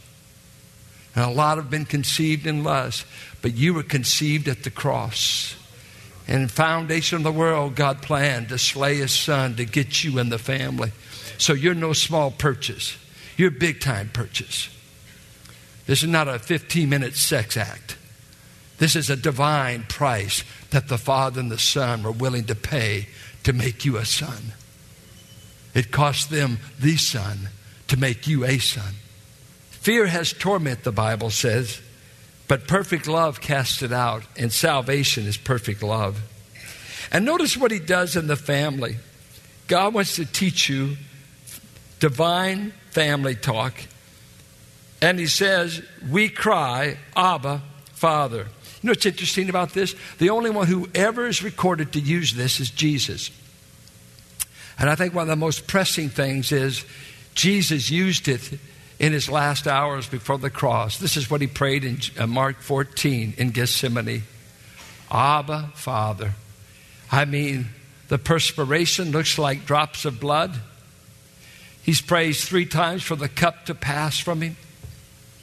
And 1.15 1.25
a 1.25 1.31
lot 1.31 1.59
have 1.59 1.71
been 1.71 1.85
conceived 1.85 2.47
in 2.47 2.65
lust, 2.65 3.05
but 3.43 3.55
you 3.55 3.75
were 3.75 3.83
conceived 3.83 4.49
at 4.49 4.63
the 4.65 4.71
cross. 4.71 5.57
And 6.27 6.51
foundation 6.51 7.19
of 7.19 7.23
the 7.23 7.33
world, 7.33 7.75
God 7.77 8.03
planned 8.03 8.49
to 8.49 8.59
slay 8.59 8.97
His 8.97 9.13
Son 9.13 9.57
to 9.57 9.65
get 9.65 10.03
you 10.03 10.19
in 10.19 10.31
the 10.31 10.39
family. 10.39 10.93
So 11.39 11.53
you're 11.53 11.75
no 11.75 11.93
small 11.93 12.31
purchase. 12.31 12.97
You're 13.37 13.51
big 13.51 13.81
time 13.81 14.11
purchase. 14.13 14.74
This 15.87 16.03
is 16.03 16.09
not 16.09 16.29
a 16.29 16.39
15 16.39 16.89
minute 16.89 17.15
sex 17.17 17.57
act. 17.57 17.97
This 18.79 18.97
is 18.97 19.11
a 19.11 19.17
divine 19.17 19.85
price 19.85 20.43
that 20.71 20.89
the 20.89 20.99
Father 20.99 21.41
and 21.41 21.51
the 21.51 21.59
Son 21.59 22.03
were 22.03 22.11
willing 22.11 22.45
to 22.45 22.55
pay 22.55 23.09
to 23.45 23.53
make 23.53 23.85
you 23.85 23.97
a 23.97 24.05
son. 24.05 24.53
It 25.75 25.91
cost 25.91 26.31
them 26.31 26.59
the 26.81 26.97
Son 26.97 27.51
to 27.89 27.97
make 27.97 28.27
you 28.27 28.45
a 28.45 28.59
son. 28.59 28.95
Fear 29.71 30.07
has 30.07 30.33
torment, 30.33 30.83
the 30.83 30.93
Bible 30.93 31.31
says, 31.31 31.81
but 32.49 32.67
perfect 32.67 33.07
love 33.07 33.41
casts 33.41 33.83
it 33.83 33.93
out, 33.93 34.23
and 34.37 34.53
salvation 34.53 35.27
is 35.27 35.37
perfect 35.37 35.83
love. 35.83 36.23
And 37.11 37.25
notice 37.25 37.57
what 37.57 37.71
he 37.71 37.79
does 37.79 38.17
in 38.17 38.27
the 38.27 38.37
family. 38.37 38.97
God 39.67 39.95
wants 39.95 40.17
to 40.17 40.27
teach 40.27 40.69
you 40.69 40.97
divine 42.01 42.73
family 42.91 43.35
talk. 43.35 43.75
And 45.05 45.19
he 45.19 45.27
says, 45.27 45.83
We 46.11 46.31
cry, 46.31 46.97
Abba, 47.15 47.61
Father. 47.93 48.47
You 48.81 48.87
know 48.87 48.93
what's 48.93 49.05
interesting 49.05 49.51
about 49.51 49.75
this? 49.75 49.95
The 50.17 50.31
only 50.31 50.49
one 50.49 50.67
who 50.67 50.89
ever 50.95 51.27
is 51.27 51.43
recorded 51.43 51.93
to 51.93 52.01
use 52.01 52.33
this 52.33 52.59
is 52.59 52.71
Jesus. 52.71 53.31
And 54.79 54.89
I 54.89 54.95
think 54.95 55.13
one 55.13 55.25
of 55.25 55.29
the 55.29 55.37
most 55.37 55.67
pressing 55.67 56.09
things 56.09 56.53
is 56.53 56.87
Jesus 57.35 57.91
used 57.91 58.29
it 58.29 58.59
in 58.99 59.13
his 59.13 59.29
last 59.29 59.67
hours 59.67 60.09
before 60.09 60.39
the 60.39 60.49
cross. 60.49 60.97
This 60.97 61.19
is 61.19 61.31
what 61.31 61.43
he 61.43 61.49
prayed 61.49 61.85
in 61.85 61.99
uh, 62.19 62.27
Mark 62.27 62.63
14 62.63 63.35
in 63.37 63.51
Gethsemane 63.51 64.23
Abba, 65.11 65.73
Father. 65.75 66.33
I 67.13 67.27
mean, 67.27 67.67
the 68.09 68.17
perspiration 68.17 69.11
looks 69.11 69.39
like 69.39 69.67
drops 69.67 70.07
of 70.07 70.19
blood. 70.19 70.59
He's 71.83 72.01
praised 72.01 72.49
three 72.49 72.65
times 72.65 73.03
for 73.03 73.17
the 73.17 73.29
cup 73.29 73.67
to 73.67 73.75
pass 73.75 74.19
from 74.19 74.41
him. 74.41 74.57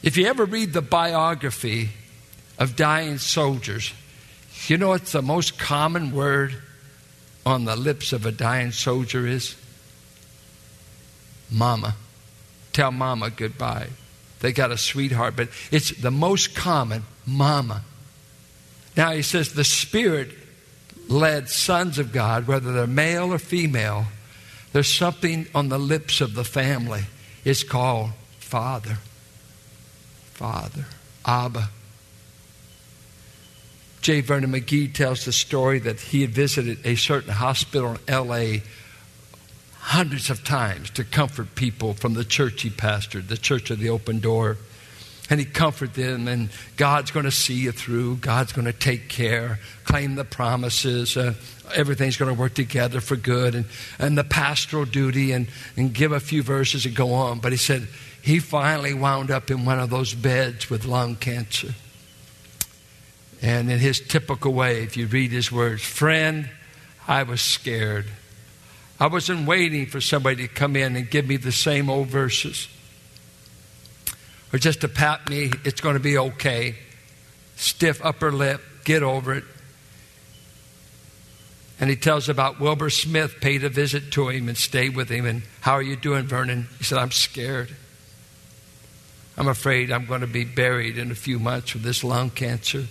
If 0.03 0.17
you 0.17 0.25
ever 0.27 0.45
read 0.45 0.73
the 0.73 0.81
biography 0.81 1.89
of 2.61 2.75
dying 2.75 3.17
soldiers. 3.17 3.91
You 4.67 4.77
know 4.77 4.89
what 4.89 5.07
the 5.07 5.23
most 5.23 5.57
common 5.57 6.11
word 6.11 6.61
on 7.43 7.65
the 7.65 7.75
lips 7.75 8.13
of 8.13 8.23
a 8.27 8.31
dying 8.31 8.71
soldier 8.71 9.25
is? 9.25 9.55
Mama. 11.49 11.95
Tell 12.71 12.91
mama 12.91 13.31
goodbye. 13.31 13.87
They 14.41 14.51
got 14.51 14.71
a 14.71 14.77
sweetheart, 14.77 15.35
but 15.35 15.49
it's 15.71 15.89
the 15.89 16.11
most 16.11 16.53
common 16.53 17.03
mama. 17.25 17.81
Now 18.95 19.11
he 19.11 19.23
says 19.23 19.53
the 19.53 19.63
Spirit 19.63 20.29
led 21.07 21.49
sons 21.49 21.97
of 21.97 22.13
God, 22.13 22.45
whether 22.45 22.73
they're 22.73 22.85
male 22.85 23.33
or 23.33 23.39
female, 23.39 24.05
there's 24.71 24.87
something 24.87 25.47
on 25.55 25.69
the 25.69 25.79
lips 25.79 26.21
of 26.21 26.35
the 26.35 26.43
family. 26.43 27.05
It's 27.43 27.63
called 27.63 28.11
Father. 28.37 28.99
Father. 30.41 30.85
Abba. 31.23 31.69
J. 34.01 34.21
Vernon 34.21 34.51
McGee 34.51 34.91
tells 34.91 35.23
the 35.23 35.31
story 35.31 35.77
that 35.77 35.99
he 35.99 36.21
had 36.21 36.31
visited 36.31 36.83
a 36.83 36.95
certain 36.95 37.31
hospital 37.31 37.91
in 37.91 37.99
L.A. 38.07 38.63
hundreds 39.77 40.31
of 40.31 40.43
times 40.43 40.89
to 40.91 41.03
comfort 41.03 41.53
people 41.53 41.93
from 41.93 42.15
the 42.15 42.25
church 42.25 42.63
he 42.63 42.71
pastored, 42.71 43.27
the 43.27 43.37
Church 43.37 43.69
of 43.69 43.77
the 43.77 43.89
Open 43.89 44.19
Door. 44.19 44.57
And 45.29 45.39
he 45.39 45.45
comforted 45.45 45.93
them, 45.93 46.27
and 46.27 46.49
God's 46.75 47.11
going 47.11 47.25
to 47.25 47.31
see 47.31 47.53
you 47.53 47.71
through. 47.71 48.17
God's 48.17 48.51
going 48.51 48.65
to 48.65 48.73
take 48.73 49.09
care, 49.09 49.59
claim 49.83 50.15
the 50.15 50.25
promises. 50.25 51.15
Uh, 51.15 51.35
everything's 51.75 52.17
going 52.17 52.33
to 52.33 52.41
work 52.41 52.55
together 52.55 52.99
for 52.99 53.15
good, 53.15 53.53
and, 53.53 53.65
and 53.99 54.17
the 54.17 54.23
pastoral 54.23 54.85
duty, 54.85 55.33
and, 55.33 55.47
and 55.77 55.93
give 55.93 56.11
a 56.11 56.19
few 56.19 56.41
verses 56.41 56.87
and 56.87 56.95
go 56.95 57.13
on. 57.13 57.37
But 57.37 57.51
he 57.51 57.59
said 57.59 57.87
he 58.21 58.39
finally 58.39 58.93
wound 58.93 59.31
up 59.31 59.49
in 59.49 59.65
one 59.65 59.79
of 59.79 59.89
those 59.89 60.13
beds 60.13 60.69
with 60.69 60.85
lung 60.85 61.15
cancer. 61.15 61.73
And 63.41 63.71
in 63.71 63.79
his 63.79 63.99
typical 63.99 64.53
way, 64.53 64.83
if 64.83 64.95
you 64.95 65.07
read 65.07 65.31
his 65.31 65.51
words, 65.51 65.83
friend, 65.83 66.49
I 67.07 67.23
was 67.23 67.41
scared. 67.41 68.05
I 68.99 69.07
wasn't 69.07 69.47
waiting 69.47 69.87
for 69.87 69.99
somebody 69.99 70.47
to 70.47 70.53
come 70.53 70.75
in 70.75 70.95
and 70.95 71.09
give 71.09 71.27
me 71.27 71.37
the 71.37 71.51
same 71.51 71.89
old 71.89 72.07
verses. 72.09 72.67
Or 74.53 74.59
just 74.59 74.81
to 74.81 74.87
pat 74.87 75.27
me, 75.27 75.51
it's 75.63 75.81
going 75.81 75.95
to 75.95 75.99
be 75.99 76.17
okay. 76.17 76.75
Stiff 77.55 78.03
upper 78.05 78.31
lip, 78.31 78.61
get 78.83 79.01
over 79.01 79.33
it. 79.33 79.43
And 81.79 81.89
he 81.89 81.95
tells 81.95 82.29
about 82.29 82.59
Wilbur 82.59 82.91
Smith 82.91 83.37
paid 83.41 83.63
a 83.63 83.69
visit 83.69 84.11
to 84.11 84.29
him 84.29 84.47
and 84.47 84.57
stayed 84.57 84.95
with 84.95 85.09
him. 85.09 85.25
And 85.25 85.41
how 85.61 85.73
are 85.73 85.81
you 85.81 85.95
doing, 85.95 86.27
Vernon? 86.27 86.67
He 86.77 86.83
said, 86.83 86.99
I'm 86.99 87.09
scared. 87.09 87.75
I'm 89.37 89.47
afraid 89.47 89.91
I'm 89.91 90.05
going 90.05 90.21
to 90.21 90.27
be 90.27 90.45
buried 90.45 90.97
in 90.97 91.11
a 91.11 91.15
few 91.15 91.39
months 91.39 91.73
with 91.73 91.83
this 91.83 92.03
lung 92.03 92.29
cancer. 92.29 92.85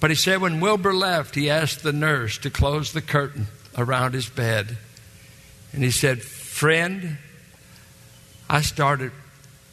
But 0.00 0.10
he 0.10 0.16
said 0.16 0.40
when 0.40 0.60
Wilbur 0.60 0.94
left, 0.94 1.34
he 1.34 1.50
asked 1.50 1.82
the 1.82 1.92
nurse 1.92 2.38
to 2.38 2.50
close 2.50 2.92
the 2.92 3.02
curtain 3.02 3.48
around 3.76 4.14
his 4.14 4.28
bed. 4.28 4.78
And 5.72 5.82
he 5.82 5.90
said, 5.90 6.22
Friend, 6.22 7.18
I 8.48 8.62
started 8.62 9.12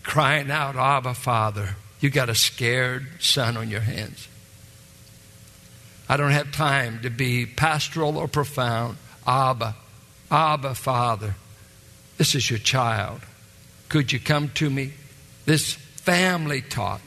crying 0.03 0.51
out, 0.51 0.75
Abba, 0.75 1.13
Father, 1.13 1.75
you 1.99 2.10
got 2.10 2.29
a 2.29 2.36
scared 2.36 3.08
son 3.19 3.55
on 3.55 3.69
your 3.69 3.81
hands. 3.81 4.27
I 6.08 6.17
don't 6.17 6.31
have 6.31 6.51
time 6.51 7.01
to 7.01 7.10
be 7.10 7.45
pastoral 7.45 8.17
or 8.17 8.27
profound. 8.27 8.97
Abba, 9.25 9.75
Abba, 10.29 10.75
Father, 10.75 11.36
this 12.17 12.36
is 12.36 12.49
your 12.49 12.60
child. 12.60 13.21
Could 13.89 14.12
you 14.12 14.19
come 14.19 14.49
to 14.55 14.69
me? 14.69 14.93
This 15.45 15.73
family 15.73 16.62
taught. 16.62 17.01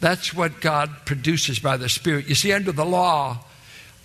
That's 0.00 0.34
what 0.34 0.60
God 0.60 0.90
produces 1.06 1.58
by 1.58 1.76
the 1.76 1.88
Spirit. 1.88 2.28
You 2.28 2.34
see, 2.34 2.52
under 2.52 2.72
the 2.72 2.84
law, 2.84 3.38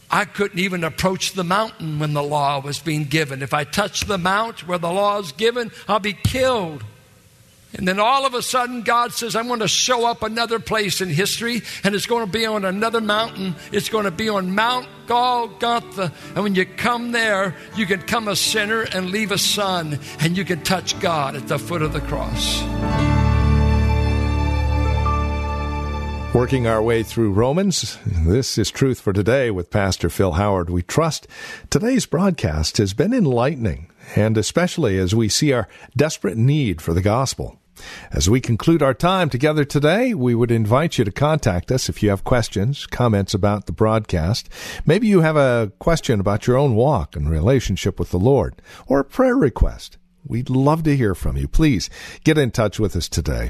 I 0.10 0.26
couldn't 0.26 0.60
even 0.60 0.84
approach 0.84 1.34
the 1.34 1.44
mountain 1.44 2.00
when 2.00 2.14
the 2.14 2.24
law 2.24 2.62
was 2.62 2.80
being 2.80 3.06
given. 3.06 3.42
If 3.42 3.54
I 3.54 3.64
touch 3.64 4.02
the 4.02 4.18
mount 4.18 4.68
where 4.68 4.78
the 4.78 4.92
law 4.92 5.20
is 5.20 5.32
given, 5.34 5.72
I'll 5.88 6.00
be 6.00 6.14
killed. 6.14 6.84
And 7.78 7.88
then 7.88 8.00
all 8.00 8.26
of 8.26 8.34
a 8.34 8.42
sudden, 8.42 8.82
God 8.82 9.14
says, 9.14 9.36
I'm 9.36 9.48
going 9.48 9.60
to 9.60 9.68
show 9.68 10.08
up 10.08 10.24
another 10.24 10.60
place 10.60 11.02
in 11.02 11.10
history, 11.10 11.62
and 11.84 11.94
it's 11.94 12.08
going 12.08 12.26
to 12.26 12.32
be 12.32 12.48
on 12.48 12.66
another 12.66 13.00
mountain. 13.00 13.54
It's 13.72 13.90
going 13.90 14.06
to 14.06 14.12
be 14.12 14.28
on 14.28 14.56
Mount 14.56 14.88
Golgotha. 15.06 16.12
And 16.34 16.44
when 16.44 16.56
you 16.56 16.66
come 16.66 17.12
there, 17.12 17.56
you 17.76 17.86
can 17.86 18.02
come 18.02 18.28
a 18.28 18.36
sinner 18.36 18.82
and 18.82 19.12
leave 19.12 19.32
a 19.32 19.38
son, 19.38 20.00
and 20.20 20.36
you 20.36 20.46
can 20.46 20.64
touch 20.64 21.00
God 21.00 21.36
at 21.36 21.48
the 21.48 21.60
foot 21.60 21.84
of 21.84 21.94
the 21.94 22.02
cross. 22.02 23.09
Working 26.32 26.68
our 26.68 26.82
way 26.84 27.02
through 27.02 27.32
Romans, 27.32 27.98
this 28.06 28.60
is 28.60 28.70
Truth 28.70 29.02
for 29.02 29.12
Today 29.12 29.50
with 29.50 29.72
Pastor 29.72 30.10
Phil 30.10 30.34
Howard. 30.34 30.70
We 30.70 30.84
trust 30.84 31.28
today's 31.72 32.06
broadcast 32.06 32.78
has 32.78 32.94
been 32.94 33.14
enlightening, 33.14 33.90
and 34.16 34.38
especially 34.38 35.00
as 35.00 35.16
we 35.16 35.28
see 35.28 35.52
our 35.54 35.68
desperate 35.98 36.38
need 36.38 36.84
for 36.84 36.94
the 36.94 37.02
gospel. 37.02 37.60
As 38.12 38.30
we 38.30 38.42
conclude 38.42 38.84
our 38.84 38.94
time 38.94 39.32
together 39.32 39.66
today, 39.66 40.14
we 40.14 40.36
would 40.36 40.52
invite 40.52 41.00
you 41.00 41.04
to 41.04 41.12
contact 41.12 41.72
us 41.72 41.90
if 41.90 42.04
you 42.04 42.12
have 42.12 42.24
questions, 42.24 42.86
comments 42.86 43.34
about 43.34 43.66
the 43.66 43.72
broadcast. 43.72 44.50
Maybe 44.86 45.08
you 45.08 45.22
have 45.22 45.36
a 45.36 45.72
question 45.80 46.20
about 46.20 46.46
your 46.46 46.58
own 46.58 46.76
walk 46.76 47.16
and 47.16 47.28
relationship 47.28 47.98
with 47.98 48.12
the 48.12 48.20
Lord, 48.20 48.62
or 48.86 49.00
a 49.00 49.06
prayer 49.06 49.36
request. 49.36 49.98
We'd 50.26 50.50
love 50.52 50.84
to 50.84 50.96
hear 50.96 51.16
from 51.16 51.38
you. 51.38 51.48
Please 51.48 51.90
get 52.24 52.38
in 52.38 52.52
touch 52.52 52.80
with 52.80 52.96
us 52.96 53.10
today. 53.10 53.50